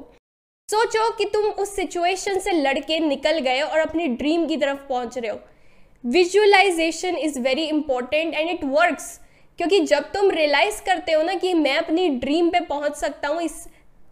सोचो 0.69 1.09
कि 1.17 1.25
तुम 1.25 1.45
उस 1.53 1.75
सिचुएशन 1.75 2.39
से 2.39 2.51
लड़के 2.51 2.99
निकल 2.99 3.39
गए 3.39 3.61
और 3.61 3.79
अपनी 3.79 4.07
ड्रीम 4.09 4.45
की 4.47 4.57
तरफ़ 4.57 4.87
पहुँच 4.89 5.17
रहे 5.17 5.31
हो। 5.31 5.39
Visualisation 6.05 7.15
is 7.17 7.39
very 7.39 7.63
important 7.63 8.33
and 8.33 8.49
it 8.49 8.63
works 8.63 9.19
क्योंकि 9.59 9.79
जब 9.81 10.11
तुम 10.13 10.29
रियलाइज़ 10.31 10.81
करते 10.85 11.11
हो 11.11 11.21
ना 11.23 11.33
कि 11.33 11.53
मैं 11.53 11.75
अपनी 11.77 12.07
ड्रीम 12.19 12.49
पे 12.49 12.59
पहुँच 12.59 12.95
सकता 12.95 13.27
हूँ 13.27 13.41
इस 13.41 13.63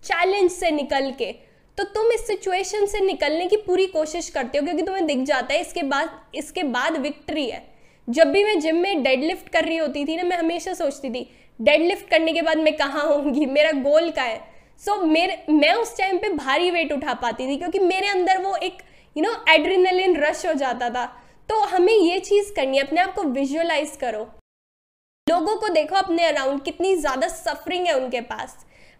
चैलेंज 0.03 0.49
से 0.51 0.71
निकल 0.71 1.11
के 1.11 1.31
तो 1.77 1.83
तुम 1.83 2.11
इस 2.11 2.25
सिचुएशन 2.27 2.85
से 2.85 2.99
निकलने 2.99 3.45
की 3.47 3.57
पूरी 3.57 3.85
कोशिश 3.87 4.29
करते 4.29 4.57
हो 4.57 4.65
क्योंकि 4.65 4.83
तुम्हें 4.83 5.05
दिख 5.05 5.23
जाता 5.25 5.53
है 5.53 5.59
इसके 5.61 5.83
बाद 5.83 6.19
इसके 6.35 6.63
बाद 6.63 6.97
विक्ट्री 6.97 7.49
है। 7.49 7.61
जब 8.07 8.31
भी 8.31 8.43
मैं 8.43 8.59
जिम 8.59 8.75
में 8.75 9.03
डेडलिफ्ट 9.03 9.49
कर 9.49 9.65
रही 9.65 9.77
होती 9.77 10.05
थी 10.05 10.15
ना 10.15 10.23
मैं 10.23 10.37
हमेशा 10.37 10.73
सोचती 10.73 11.09
थी 11.09 11.29
डेडलिफ्ट 11.59 12.09
करने 12.09 12.33
के 12.33 12.41
बाद 12.41 12.57
मैं 12.57 12.75
कहाँ 12.77 13.05
होंगी? 13.05 13.45
मेरा 13.45 13.71
गोल 13.71 14.09
का 14.11 14.21
है? 14.21 14.39
सो 14.81 14.91
so, 14.93 15.03
मेरे 15.03 15.43
मैं 15.49 15.73
उस 15.73 15.97
टाइम 15.97 16.17
पे 16.17 16.29
भारी 16.29 16.71
वेट 16.71 16.91
उठा 16.93 17.13
पाती 17.13 17.47
थी 17.47 17.57
क्योंकि 17.57 17.79
मेरे 17.79 18.07
अंदर 18.07 18.41
वो 18.43 18.55
एक 18.57 18.77
यू 19.15 19.23
नो 19.23 19.33
एड्रीनलिन 19.49 20.15
रश 20.17 20.45
हो 20.45 20.53
जाता 20.53 20.89
था। 20.89 21.11
तो 21.49 21.59
हमें 21.65 21.93
ये 21.93 22.19
चीज़ 22.19 22.53
करनी 22.55 22.77
है 22.77 22.83
अपने 22.83 23.01
आप 23.01 23.13
को 23.15 23.23
विजुअलाइज 23.23 23.95
करो। 24.01 24.19
लोगों 25.27 25.55
को 25.57 25.69
देखो 25.69 25.95
अपने 25.95 26.25
अराउंड 26.25 26.63
कितनी 26.63 26.95
ज़्यादा 26.95 27.27
सफरिंग 27.27 27.85
है 27.87 27.93
उनके 27.95 28.21
पास। 28.23 28.55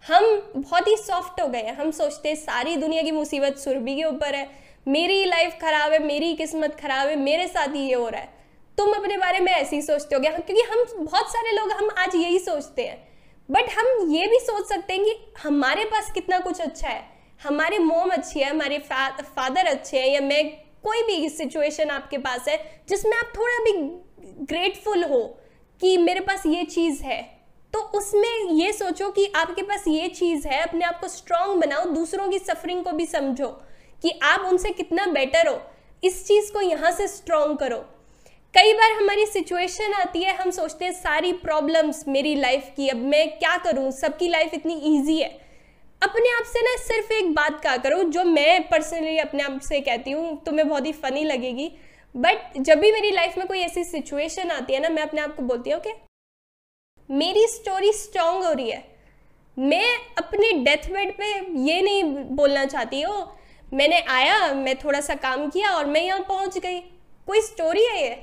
हम 0.06 0.26
बहुत 0.56 0.88
ही 0.88 0.96
सॉफ्ट 0.98 1.42
हो 1.42 1.48
गए 1.48 1.62
हैं। 1.62 1.76
हम 1.76 1.92
सोचते 1.92 2.30
हैं 2.30 2.36
सारी 2.36 2.76
दुनिया 2.78 3.04
की 3.04 3.12
मुसीबत 3.12 3.58
सुरभि 3.58 3.96
के 3.96 4.04
ऊपर 4.04 4.36
है। 4.36 4.50
मेरी 4.88 5.24
लाइफ 5.26 5.58
खराब 5.62 5.92
है 5.92 6.00
मेरी 6.00 6.34
किस्मत 6.36 6.76
खराब 6.80 7.08
है 7.08 7.16
मेरे 7.16 7.48
साथ 7.48 7.76
ही 7.76 7.82
ये 7.82 7.94
हो 7.94 8.08
रहा 8.08 8.22
है। 8.22 8.30
तुम 8.78 8.94
अपने 8.94 9.18
बारे 9.18 9.40
में 9.40 9.52
ऐसे 9.52 9.76
ही 9.76 9.82
सोचते 9.82 10.16
हो 10.16 10.22
गया 10.22 10.32
हाँ, 10.32 10.42
क्योंकि 10.42 10.64
हम 10.64 11.06
बहुत 11.06 11.32
सारे 11.32 11.52
लोग 11.52 11.72
हम 11.72 11.90
आज 11.98 12.16
यही 12.16 12.40
सोचते 12.40 12.86
हैं। 12.86 12.98
बट 13.50 13.70
हम 13.70 14.12
ये 14.12 14.28
भी 14.28 14.40
सोच 14.40 14.68
सकते 14.68 14.94
हैं 14.94 15.04
कि 15.04 15.16
हमारे 15.40 15.86
पास 15.86 16.12
कितना 16.12 16.40
कुछ 16.40 16.62
अच्छा 16.62 16.88
है। 16.88 17.02
हमारी 17.42 17.78
मोम 17.80 18.10
अच्छी 18.10 18.40
है 18.40 18.50
हमारे 18.50 18.78
फा, 18.80 19.10
फादर 19.10 19.68
अच्छे 19.68 20.00
हैं 20.00 20.08
या 20.08 20.22
मैं 20.22 20.44
कोई 20.84 21.02
भी 21.04 21.30
सिचुएशन 21.30 21.90
आपके 21.90 22.18
पास 22.18 22.48
है, 22.48 22.58
जिसमें 22.90 23.16
आप 23.18 23.32
थोड़ा 23.38 23.60
भी 23.60 23.72
ग्रेटफुल 24.46 25.04
हो 25.04 25.24
कि 25.82 25.96
मेरे 26.00 26.20
पास 26.22 26.46
ये 26.46 26.64
चीज़ 26.66 27.04
है 27.04 27.22
तो 27.74 27.80
उसमें 27.98 28.52
ये 28.52 28.72
सोचो 28.74 29.10
कि 29.12 29.26
आपके 29.36 29.62
पास 29.62 29.84
ये 29.88 30.08
चीज़ 30.10 30.48
है, 30.48 30.62
अपने 30.62 30.86
आप 30.86 31.00
को 31.02 31.08
स्ट्रांग 31.08 31.62
बनाओ, 31.62 31.86
दूसरों 31.86 32.30
की 32.30 32.40
सफरिंग 32.40 32.84
को 32.84 32.92
भी 32.92 33.06
समझो 33.06 33.48
कि 34.04 34.20
आप 34.24 34.42
उनसे 34.42 34.70
कितना 34.72 35.06
बेटर 35.08 35.48
हो। 35.48 35.60
इस 36.04 36.26
चीज़ 36.28 36.52
को 36.54 36.62
यहाँ 36.62 36.92
से 36.92 37.08
स्ट्रांग 37.08 37.58
करो। 37.58 37.78
कई 38.54 38.74
बार 38.74 38.92
हमारी 38.92 39.26
सिचुएशन 39.26 39.94
आती 39.94 40.24
है, 40.24 40.36
हम 40.36 40.52
सोचते 40.52 40.86
हैं, 40.86 40.92
सारी 40.94 41.32
प्रॉब्लम्स 41.34 42.04
मेरी 42.08 42.36
लाइफ 42.36 42.70
की, 42.76 42.88
अब 42.90 42.98
मैं 42.98 43.28
क्या 43.40 43.58
करूँ? 43.58 43.90
सबकी 43.92 44.28
लाइफ 44.30 44.54
इतनी 44.54 44.74
ईजी 44.88 45.18
है। 45.18 45.30
अपने 46.04 46.32
आप 46.32 46.44
से 46.44 46.62
ना 46.62 46.76
सिर्फ़ 46.78 47.12
एक 47.14 47.34
बात 47.34 47.60
कहा 47.62 47.78
करो, 47.78 48.04
जो 48.04 48.24
मैं 48.24 48.68
पर्सनली 48.70 49.18
अपने 49.18 49.44
आप 49.44 49.60
से 49.62 49.80
कहती 49.82 50.12
हूँ 50.12 50.42
तुम्हें 50.46 50.68
बहुत 50.70 50.86
ही 50.86 50.92
फनी 50.94 51.24
लगेगी। 51.24 51.72
बट 52.16 52.58
जब 52.60 52.80
भी 52.80 52.92
मेरी 52.92 53.12
लाइफ 53.12 53.38
में 53.38 53.46
कोई 53.48 53.60
ऐसी 53.60 53.84
सिचुएशन 53.84 54.52
आती 54.52 54.74
है 54.74 54.82
ना, 54.82 54.90
मैं 54.90 55.04
अपने 55.04 55.22
आप 55.22 55.36
को 55.36 55.44
बोलती 55.44 55.70
हूँ 55.70 55.80
कि 55.82 55.94
मेरी 57.10 57.46
स्टोरी 57.48 57.92
स्ट्रांग 57.94 58.44
हो 58.44 58.52
रही 58.52 58.70
है। 58.70 58.84
मैं 59.58 59.86
अपने 60.18 60.52
डेथ 60.64 60.90
बेड 60.92 61.14
पे 61.18 61.26
ये 61.64 61.82
नहीं 61.82 62.04
बोलना 62.36 62.66
चाहती 62.66 63.02
हूँ, 63.02 63.26
मैंने 63.72 64.00
आया, 64.02 64.54
मैं 64.54 64.76
थोड़ा 64.80 65.02
सा 65.02 65.16
काम 65.16 65.50
किया 65.50 65.72
और 65.72 65.86
मैं 65.86 66.02
यहाँ 66.02 66.22
पहुँच 66.30 66.58
गई। 66.58 66.80
कोई 67.28 67.42
स्टोरी 67.42 67.86
है 67.86 68.02
ये? 68.02 68.16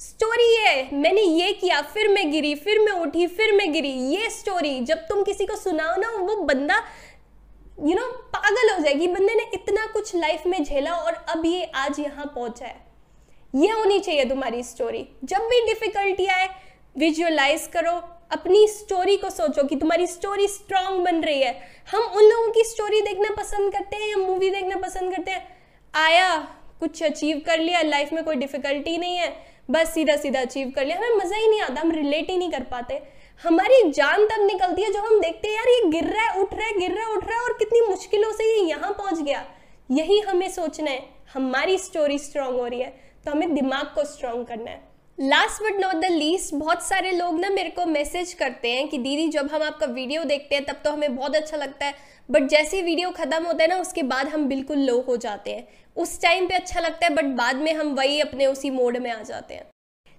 स्टोरी 0.00 0.54
है। 0.56 0.94
मैंने 0.94 1.20
ये 1.20 1.52
किया 1.52 1.80
फिर 1.82 2.08
मैं 2.08 2.30
गिरी 2.32 2.54
फिर 2.54 2.78
मैं 2.80 2.92
उठी 2.92 3.26
फिर 3.26 3.52
मैं 3.52 3.72
गिरी। 3.72 3.90
ये 4.14 4.30
स्टोरी 4.30 4.78
जब 4.80 4.98
तुम 5.08 5.22
किसी 5.22 5.46
को 5.46 5.56
सुनाओ 5.56 5.96
ना 5.96 6.10
वो 6.10 6.36
बंदा 6.36 6.82
यू 7.80 7.86
you 7.86 7.96
नो 7.96 8.02
know, 8.02 8.16
पागल 8.34 8.70
हो 8.70 8.78
जाएगी। 8.80 9.06
बंदे 9.06 9.34
ने 9.34 9.44
इतना 9.54 9.86
कुछ 9.86 10.14
लाइफ 10.16 10.46
में 10.46 10.62
झेला 10.64 10.94
और 10.94 11.12
अब 11.28 11.46
ये 11.46 11.64
आज 11.74 12.00
यहाँ 12.00 12.26
पहुँचा 12.34 12.66
है। 12.66 12.76
ये 13.54 13.70
होनी 13.70 13.98
चाहिए 14.00 14.24
तुम्हारी 14.24 14.62
स्टोरी 14.62 15.06
जब 15.24 15.46
भी 15.50 15.60
डिफिकल्टी 15.66 16.26
आए 16.26 16.48
विजुअलाइज 16.96 17.66
करो। 17.72 17.92
अपनी 18.32 18.66
स्टोरी 18.68 19.16
को 19.16 19.30
सोचो 19.30 19.64
कि 19.64 19.76
तुम्हारी 19.76 20.06
स्टोरी 20.06 20.46
स्ट्रांग 20.48 21.04
बन 21.04 21.20
रही 21.20 21.40
है। 21.40 21.54
हम 21.90 22.02
उन 22.02 22.24
लोगों 22.24 22.50
की 22.52 22.64
स्टोरी 22.64 23.00
देखना 23.00 23.34
पसंद 23.36 23.72
करते 23.72 23.96
हैं 23.96 24.08
या 24.10 24.16
मूवी 24.16 24.50
देखना 24.50 24.76
पसंद 24.78 25.14
करते 25.14 25.30
हैं? 25.30 25.46
आया 25.94 26.36
कुछ 26.80 27.02
अचीव 27.02 27.42
कर 27.46 27.58
लिया 27.58 27.82
लाइफ 27.82 28.12
में 28.12 28.24
कोई 28.24 28.36
डिफिकल्टी 28.36 28.96
नहीं 28.98 29.16
है। 29.16 29.53
बस 29.68 29.92
सीधा 29.94 30.16
सीधा 30.16 30.40
अचीव 30.40 30.72
कर 30.76 30.84
लिया। 30.84 30.96
हमें 30.96 31.16
मज़ा 31.16 31.36
ही 31.36 31.48
नहीं 31.48 31.60
आता, 31.60 31.80
हम 31.80 31.90
रिलेट 31.92 32.30
ही 32.30 32.36
नहीं 32.36 32.50
कर 32.50 32.62
पाते। 32.70 33.00
हमारी 33.40 33.82
जान 33.90 34.26
तब 34.26 34.42
निकलती 34.42 34.82
है 34.82 34.92
जो 34.92 35.00
हम 35.00 35.20
देखते 35.20 35.48
हैं, 35.48 35.54
यार 35.54 35.68
ये 35.68 35.90
गिर 35.90 36.04
रहा 36.06 36.22
है, 36.22 36.40
उठ 36.40 36.54
रहा 36.54 36.66
है, 36.66 36.78
गिर 36.78 36.92
रहा 36.92 37.04
है, 37.04 37.12
उठ 37.12 37.24
रहा 37.24 37.36
है, 37.36 37.42
और 37.42 37.52
कितनी 37.58 37.80
मुश्किलों 37.88 38.32
से 38.32 38.44
ये 38.46 38.62
यहाँ 38.62 38.92
पहुँच 38.92 39.20
गया। 39.20 39.44
यही 39.90 40.20
हमें 40.20 40.48
सोचना 40.50 40.90
है। 40.90 41.02
हमारी 41.34 41.78
स्टोरी 41.78 42.18
स्ट्रांग 42.18 42.56
हो 42.56 42.66
रही 42.66 42.80
है 42.80 42.92
तो 43.24 43.30
हमें 43.30 43.54
दिमाग 43.54 43.86
को 43.94 44.04
स्ट्रांग 44.06 44.44
करना 44.46 44.70
है। 44.70 44.80
Last 45.18 45.62
but 45.62 45.78
not 45.80 45.94
the 45.94 46.04
least 46.04 46.54
बहुत 46.54 46.82
सारे 46.82 47.10
लोग 47.12 47.38
ना 47.40 47.48
मेरे 47.50 47.70
को 47.70 47.84
मैसेज 47.86 48.32
करते 48.34 48.70
हैं 48.70 48.88
कि, 48.88 48.98
दीदी, 48.98 49.26
जब 49.28 49.50
हम 49.52 49.62
आपका 49.62 49.86
वीडियो 49.86 50.24
देखते 50.24 50.54
हैं, 50.54 50.64
तब 50.64 50.80
तो 50.84 50.90
हमें 50.90 51.14
बहुत 51.16 51.36
अच्छा 51.36 51.56
लगता 51.56 51.86
है. 51.86 51.94
बट 52.28 52.48
जैसे 52.48 52.80
वीडियो 52.82 53.10
ख़त्म 53.10 53.42
होता 53.44 53.62
है 53.64 53.68
ना, 53.68 53.76
उसके 53.76 54.02
बाद 54.02 54.28
हम 54.28 54.46
बिल्कुल 54.48 54.78
लो 54.78 55.00
हो 55.00 55.16
जाते 55.16 55.50
हैं। 55.50 55.66
उस 55.96 56.20
टाइम 56.22 56.46
पे 56.46 56.54
अच्छा 56.54 56.80
लगता 56.80 57.06
है 57.06 57.14
बट 57.14 57.24
बाद 57.36 57.56
में 57.56 57.72
हम 57.72 57.94
वही 57.94 58.20
अपने 58.20 58.46
उसी 58.46 58.70
मोड 58.70 58.96
में 58.96 59.10
आ 59.10 59.22
जाते 59.22 59.54
हैं। 59.54 59.66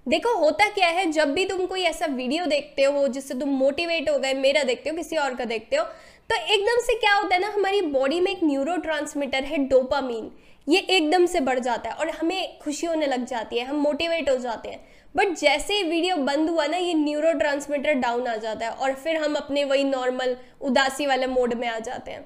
देखो, 0.08 0.34
होता 0.38 0.70
क्या 0.70 0.88
है, 0.88 1.12
जब 1.12 1.34
भी 1.34 1.46
तुम 1.46 1.66
कोई 1.66 1.82
ऐसा 1.84 2.06
वीडियो 2.06 2.46
देखते 2.46 2.84
हो, 2.84 3.08
जिससे 3.08 3.34
तुम 3.34 3.50
मोटिवेट 3.58 4.10
हो 4.10 4.18
गए, 4.18 4.34
मेरा 4.36 4.64
देखते 4.64 4.90
हो, 4.90 4.96
किसी 4.96 5.16
और 5.18 5.36
का 5.36 5.46
देखते 5.46 5.76
हो 5.76 5.84
तो 6.30 6.36
एकदम 6.36 6.80
से 6.82 6.94
क्या 6.96 7.14
होता 7.14 7.36
है 7.36 7.42
ना, 7.42 7.48
हमारी 7.48 7.82
बॉडी 7.84 8.20
में 8.20 8.32
एक 8.32 8.44
न्यूरो 8.44 8.76
है 9.26 9.58
डोपामीन 9.68 10.32
ये 10.68 10.80
एकदम 10.80 11.26
से 11.26 11.40
बढ़ 11.40 11.60
जाता 11.60 11.90
है 11.90 11.96
और 11.96 12.10
हमें 12.10 12.60
खुशी 12.60 12.88
होने 12.88 13.08
लग 13.08 13.26
जाती 13.26 13.58
है, 13.58 13.66
हम 13.66 13.76
मोटिवेट 13.76 14.30
हो 14.30 14.36
जाते 14.38 14.70
हैं। 14.70 14.84
बट 15.16 15.38
जैसे 15.38 15.74
ही 15.74 15.84
वीडियो 15.84 16.16
बंद 16.18 16.50
हुआ 16.50 16.66
ना, 16.66 16.78
ये 16.78 16.94
न्यूरो 16.94 17.32
डाउन 17.94 18.28
आ 18.28 18.36
जाता 18.36 18.66
है 18.66 18.72
और 18.72 18.94
फिर 18.94 19.16
हम 19.16 19.36
अपने 19.36 19.64
वही 19.64 19.84
नॉर्मल 19.84 20.36
उदासी 20.62 21.06
वाले 21.06 21.28
मोड 21.28 21.54
में 21.54 21.68
आ 21.68 21.78
जाते 21.80 22.12
हैं। 22.12 22.22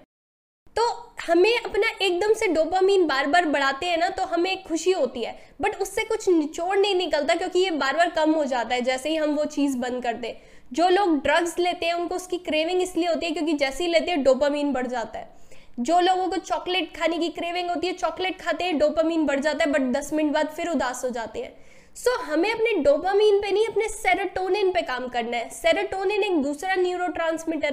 तो 0.76 0.84
हमें 1.28 1.54
अपना 1.56 1.88
एकदम 2.02 2.34
से 2.34 2.48
डोपामीन 2.48 3.06
बार 3.08 3.28
बार 3.28 3.46
बढ़ाते 3.46 3.86
हैं 3.86 3.98
ना 3.98 4.10
तो 4.10 4.24
हमें 4.26 4.64
खुशी 4.64 4.92
होती 4.92 5.24
है। 5.24 5.36
बट 5.62 5.76
उससे 5.76 6.04
कुछ 6.04 6.28
निचोड़ 6.30 6.78
नहीं 6.78 6.96
निकलता 6.96 7.36
क्योंकि 7.36 7.60
ये 7.60 7.72
बार 7.72 7.98
बार 7.98 8.10
कम 8.10 8.34
हो 8.34 8.46
जाता 8.46 8.76
है, 8.76 8.82
जैसे 8.82 9.10
ही 9.10 9.16
हम 9.16 9.36
वो 9.36 9.46
चीज़ 9.46 9.78
बंद 9.78 10.04
करते 10.04 10.28
दें। 10.28 10.74
जो 10.74 10.90
लोग 10.90 11.18
ड्रग्स 11.24 11.58
लेते 11.60 11.86
हैं, 11.86 11.94
उनको 11.94 12.16
उसकी 12.16 12.38
क्रेविंग 12.38 12.82
इसलिए 12.82 13.08
होती 13.08 13.26
है 13.26 13.32
क्योंकि 13.32 13.54
जैसे 13.54 13.84
ही 13.84 13.92
लेते 13.92 14.12
हैं 14.12 14.24
डोपामीन 14.24 14.72
बढ़ 14.74 14.88
जाता 14.88 15.20
है। 15.20 15.39
जो 15.80 16.00
लोगों 16.00 16.28
को 16.28 16.38
चॉकलेट 16.38 16.98
खाने 16.98 17.18
की 17.18 17.30
क्रेविंग 17.30 17.70
होती 17.70 17.88
है 17.88 17.94
चॉकलेट 17.94 18.42
खाते 18.42 18.64
हैं 18.64 18.78
डोपामीन 18.78 19.26
बढ़ 19.26 19.40
जाता 19.40 19.64
है 19.64 19.72
बट 19.72 19.82
दस 19.82 20.14
मिनट 20.14 20.34
बाद 20.34 20.48
फिर 20.48 20.68
उदास 20.68 21.04
हो 21.06 21.10
जाते 21.10 21.40
हैं। 21.40 21.54
सो 21.96 22.18
so, 22.18 22.24
हमें 22.24 22.52
अपने 22.52 22.74
डोपामीन 22.74 23.40
पे 23.40 23.52
नहीं 23.52 23.68
अपने 23.68 23.88
सेरोटोनिन 23.90 24.72
पे 24.72 24.82
काम 24.82 25.08
करना 25.08 25.38
है। 25.38 25.50
सेरोटोनिन 25.50 26.24
एक 26.24 26.42
दूसरा 26.44 26.76
न्यूरो 26.76 27.08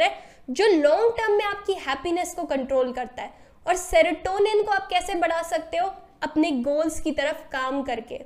है 0.05 0.11
जो 0.51 0.67
लॉन्ग 0.67 1.13
टर्म 1.19 1.33
में 1.33 1.45
आपकी 1.45 1.73
हैप्पीनेस 1.73 2.35
को 2.35 2.45
कंट्रोल 2.45 2.93
करता 2.93 3.23
है। 3.23 3.33
और 3.67 3.77
सेरोटोनिन 3.77 4.63
को 4.63 4.73
आप 4.73 4.87
कैसे 4.91 5.15
बढ़ा 5.15 5.43
सकते 5.43 5.77
हो? 5.77 5.91
अपने 6.23 6.51
गोल्स 6.51 7.01
की 7.01 7.11
तरफ़ 7.11 7.49
काम 7.53 7.83
करके। 7.83 8.21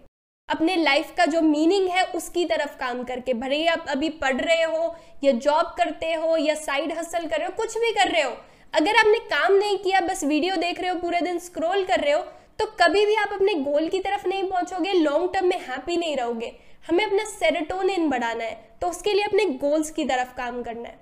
अपने 0.49 0.77
लाइफ 0.77 1.15
का 1.17 1.27
जो 1.27 1.41
मीनिंग 1.41 1.89
है 1.89 2.05
उसकी 2.05 2.45
तरफ़ 2.45 2.77
काम 2.79 3.03
करके। 3.03 3.35
भले 3.35 3.57
ही 3.57 3.67
आप 3.67 3.87
अभी 3.89 4.09
पढ़ 4.09 4.41
रहे 4.41 4.63
हो 4.63 4.95
या 5.25 5.33
जॉब 5.33 5.75
करते 5.79 6.13
हो 6.15 6.37
या 6.37 6.55
साइड 6.55 6.99
हसल 6.99 7.27
कर 7.27 7.37
रहे 7.37 7.47
हो 7.47 7.53
कुछ 7.57 7.79
भी 7.79 7.93
कर 7.93 8.09
रहे 8.09 8.23
हो 8.23 8.37
अगर 8.75 8.97
आपने 8.97 9.19
काम 9.21 9.53
नहीं 9.53 9.77
किया, 9.79 10.00
बस 10.00 10.23
वीडियो 10.25 10.57
देख 10.57 10.81
रहे 10.81 10.91
हो, 10.91 10.99
पूरे 10.99 11.21
दिन 11.21 11.39
स्क्रॉल 11.39 11.85
कर 11.85 12.00
रहे 12.00 12.12
हो 12.12 12.23
तो 12.59 12.67
कभी 12.81 13.05
भी 13.07 13.15
आप 13.15 13.33
अपने 13.33 13.55
गोल 13.57 13.89
की 13.89 13.99
तरफ़ 14.00 14.27
नहीं 14.29 14.49
पहुंचोगे 14.49 14.93
लॉन्ग 14.93 15.33
टर्म 15.35 15.47
में 15.47 15.59
हैप्पी 15.61 15.97
नहीं 15.97 16.17
रहोगे। 16.17 16.53
हमें 16.89 17.05
अपना 17.05 17.25
सेरोटोनिन 17.27 18.09
बढ़ाना 18.11 18.45
है 18.45 18.55
तो 18.81 18.89
उसके 18.89 19.12
लिए 19.15 19.25
अपने 19.25 19.45
गोल्स 19.45 19.91
की 19.91 20.05
तरफ़ 20.05 20.35
काम 20.37 20.62
करना 20.62 20.89
है। 20.89 20.99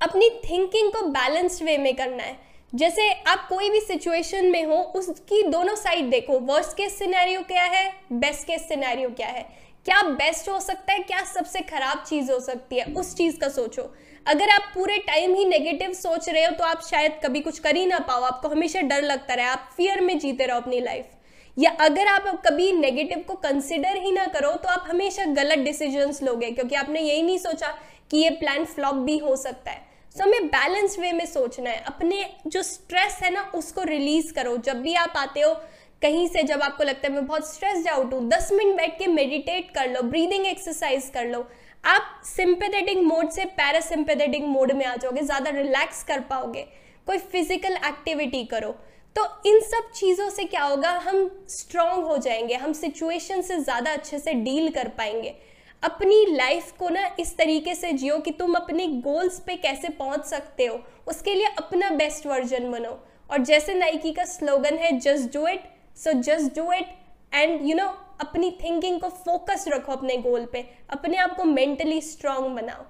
अपनी 0.00 0.28
थिंकिंग 0.44 0.92
को 0.92 1.02
बैलेंस्ड 1.08 1.64
वे 1.64 1.76
में 1.78 1.94
करना 1.96 2.22
है। 2.22 2.36
जैसे 2.72 3.10
आप 3.12 3.46
कोई 3.48 3.70
भी 3.70 3.80
सिचुएशन 3.80 4.46
में 4.46 4.64
हो, 4.64 4.76
उसकी 4.76 5.42
दोनों 5.42 5.74
साइड 5.76 6.10
देखो 6.10 6.38
वर्स्ट 6.42 6.76
केस 6.76 6.98
सिनेरियो 6.98 7.42
क्या 7.42 7.64
है 7.64 7.90
बेस्ट 8.14 8.46
केस 8.46 8.68
सिनेरियो 8.68 9.10
क्या 9.10 9.28
है। 9.28 9.42
क्या 9.86 10.02
बेस्ट 10.02 10.48
हो 10.48 10.58
सकता 10.60 10.92
है, 10.92 10.98
क्या 11.00 11.22
सबसे 11.24 11.60
खराब 11.62 12.04
चीज़ 12.08 12.32
हो 12.32 12.38
सकती 12.40 12.76
है, 12.76 12.84
उस 12.94 13.14
चीज़ 13.16 13.38
का 13.40 13.48
सोचो। 13.50 13.82
अगर 14.26 14.50
आप 14.50 14.70
पूरे 14.74 14.96
टाइम 14.98 15.34
ही 15.34 15.44
नेगेटिव 15.44 15.92
सोच 15.92 16.28
रहे 16.28 16.44
हो 16.44 16.50
तो 16.50 16.64
आप 16.64 16.82
शायद 16.82 17.18
कभी 17.24 17.40
कुछ 17.40 17.58
कर 17.58 17.76
ही 17.76 17.84
ना 17.86 17.98
पाओ। 18.00 18.22
आपको 18.22 18.48
हमेशा 18.48 18.80
डर 18.82 19.02
लगता 19.02 19.34
रहे। 19.34 19.46
आप 19.46 19.68
फियर 19.76 20.00
में 20.00 20.18
जीते 20.18 20.46
रहो 20.46 20.60
अपनी 20.60 20.80
लाइफ 20.80 21.06
या 21.56 21.70
अगर 21.80 22.08
आप 22.08 22.42
कभी 22.46 22.70
नेगेटिव 22.72 23.24
को 23.26 23.34
कंसिडर 23.40 23.96
ही 23.96 24.12
ना 24.12 24.24
करो 24.28 24.50
तो 24.52 24.68
आप 24.68 24.86
हमेशा 24.88 25.24
गलत 25.32 25.58
डिसीजंस 25.58 26.22
लोगे, 26.22 26.50
क्योंकि 26.50 26.74
आपने 26.74 27.00
यही 27.00 27.22
नहीं 27.22 27.38
सोचा 27.38 27.68
कि 28.10 28.18
ये 28.18 28.30
प्लान 28.32 28.64
फ्लॉप 28.64 28.94
भी 28.94 29.18
हो 29.18 29.34
सकता 29.36 29.70
है। 29.70 29.82
सो 30.16 30.22
हमें 30.22 30.46
बैलेंस 30.48 30.98
वे 30.98 31.12
में 31.12 31.24
सोचना 31.26 31.70
है। 31.70 31.82
अपने 31.84 32.24
जो 32.46 32.62
स्ट्रेस 32.62 33.18
है 33.22 33.30
ना, 33.30 33.42
उसको 33.54 33.82
रिलीज़ 33.82 34.32
करो। 34.32 34.56
जब 34.58 34.80
भी 34.82 34.94
आप 34.94 35.12
आते 35.16 35.40
हो, 35.40 35.54
कहीं 36.02 36.26
से 36.28 36.42
जब 36.42 36.62
आपको 36.62 36.84
लगता 36.84 37.08
है, 37.08 37.14
मैं 37.14 37.26
बहुत 37.26 37.52
स्ट्रेस्ड 37.52 37.88
आउट 37.88 38.12
हूँ, 38.12 38.28
दस 38.28 38.48
मिनट 38.52 38.76
बैठ 38.76 38.98
के 38.98 39.06
मेडिटेट 39.08 39.70
कर 39.74 39.90
लो 39.90 40.02
ब्रीदिंग 40.04 40.46
एक्सरसाइज 40.46 41.10
कर 41.14 41.26
लो। 41.26 41.46
आप 41.84 42.20
सिंपेथेटिक 42.26 42.98
मोड 42.98 43.30
से 43.30 43.44
पैरासिम्पेथेटिक 43.44 44.42
मोड 44.42 44.72
में 44.72 44.84
आ 44.86 44.94
जाओगे, 44.96 45.22
ज़्यादा 45.22 45.50
रिलैक्स 45.50 46.02
कर 46.04 46.20
पाओगे, 46.20 46.66
कोई 47.06 47.18
फ़िज़िकल 47.18 47.76
एक्टिविटी 47.78 48.44
करो। 48.44 48.70
तो 49.16 49.24
इन 49.46 49.60
सब 49.60 49.90
चीज़ों 49.92 50.28
से 50.30 50.44
क्या 50.44 50.62
होगा, 50.62 50.90
हम 50.90 51.44
स्ट्रांग 51.48 52.04
हो 52.04 52.16
जाएँगे, 52.18 52.54
हम 52.54 52.72
सिचुएशन 52.72 53.42
से 53.42 53.58
ज़्यादा 53.58 53.92
अच्छे 53.92 54.18
से 54.18 54.32
डील 54.34 54.70
कर 54.70 54.88
पाएँगे। 54.88 55.34
अपनी 55.82 56.24
लाइफ 56.30 56.72
को 56.78 56.88
ना 56.88 57.08
इस 57.20 57.36
तरीके 57.36 57.74
से 57.74 57.92
जियो 57.92 58.18
कि 58.18 58.30
तुम 58.30 58.54
अपने 58.54 58.86
गोल्स 58.86 59.38
पे 59.40 59.56
कैसे 59.56 59.88
पहुँच 59.90 60.24
सकते 60.24 60.66
हो, 60.66 60.80
उसके 61.08 61.34
लिए 61.34 61.46
अपना 61.58 61.90
बेस्ट 61.90 62.26
वर्जन 62.26 62.70
बनो। 62.70 62.98
और 63.30 63.38
जैसे 63.40 63.74
नाइकी 63.74 64.12
का 64.12 64.24
स्लोगन 64.24 64.76
है 64.76 64.98
just 64.98 65.32
do 65.34 65.46
it 65.48 65.62
so 65.96 66.12
just 66.22 66.56
do 66.56 66.72
it 66.72 66.86
and 67.32 67.68
you 67.68 67.76
know 67.76 67.86
अपनी 68.20 68.50
थिंकिंग 68.62 69.00
को 69.00 69.08
फोकस 69.08 69.64
रखो 69.68 69.92
अपने 69.92 70.16
गोल 70.16 70.44
पे। 70.46 70.60
अपने 70.90 71.16
आप 71.16 71.36
को 71.36 71.44
मेंटली 71.44 72.00
स्ट्रांग 72.00 72.46
बनाओ। 72.56 72.84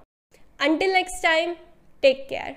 Until 0.60 0.92
next 0.92 1.22
time 1.22 1.54
take 2.02 2.26
care 2.28 2.56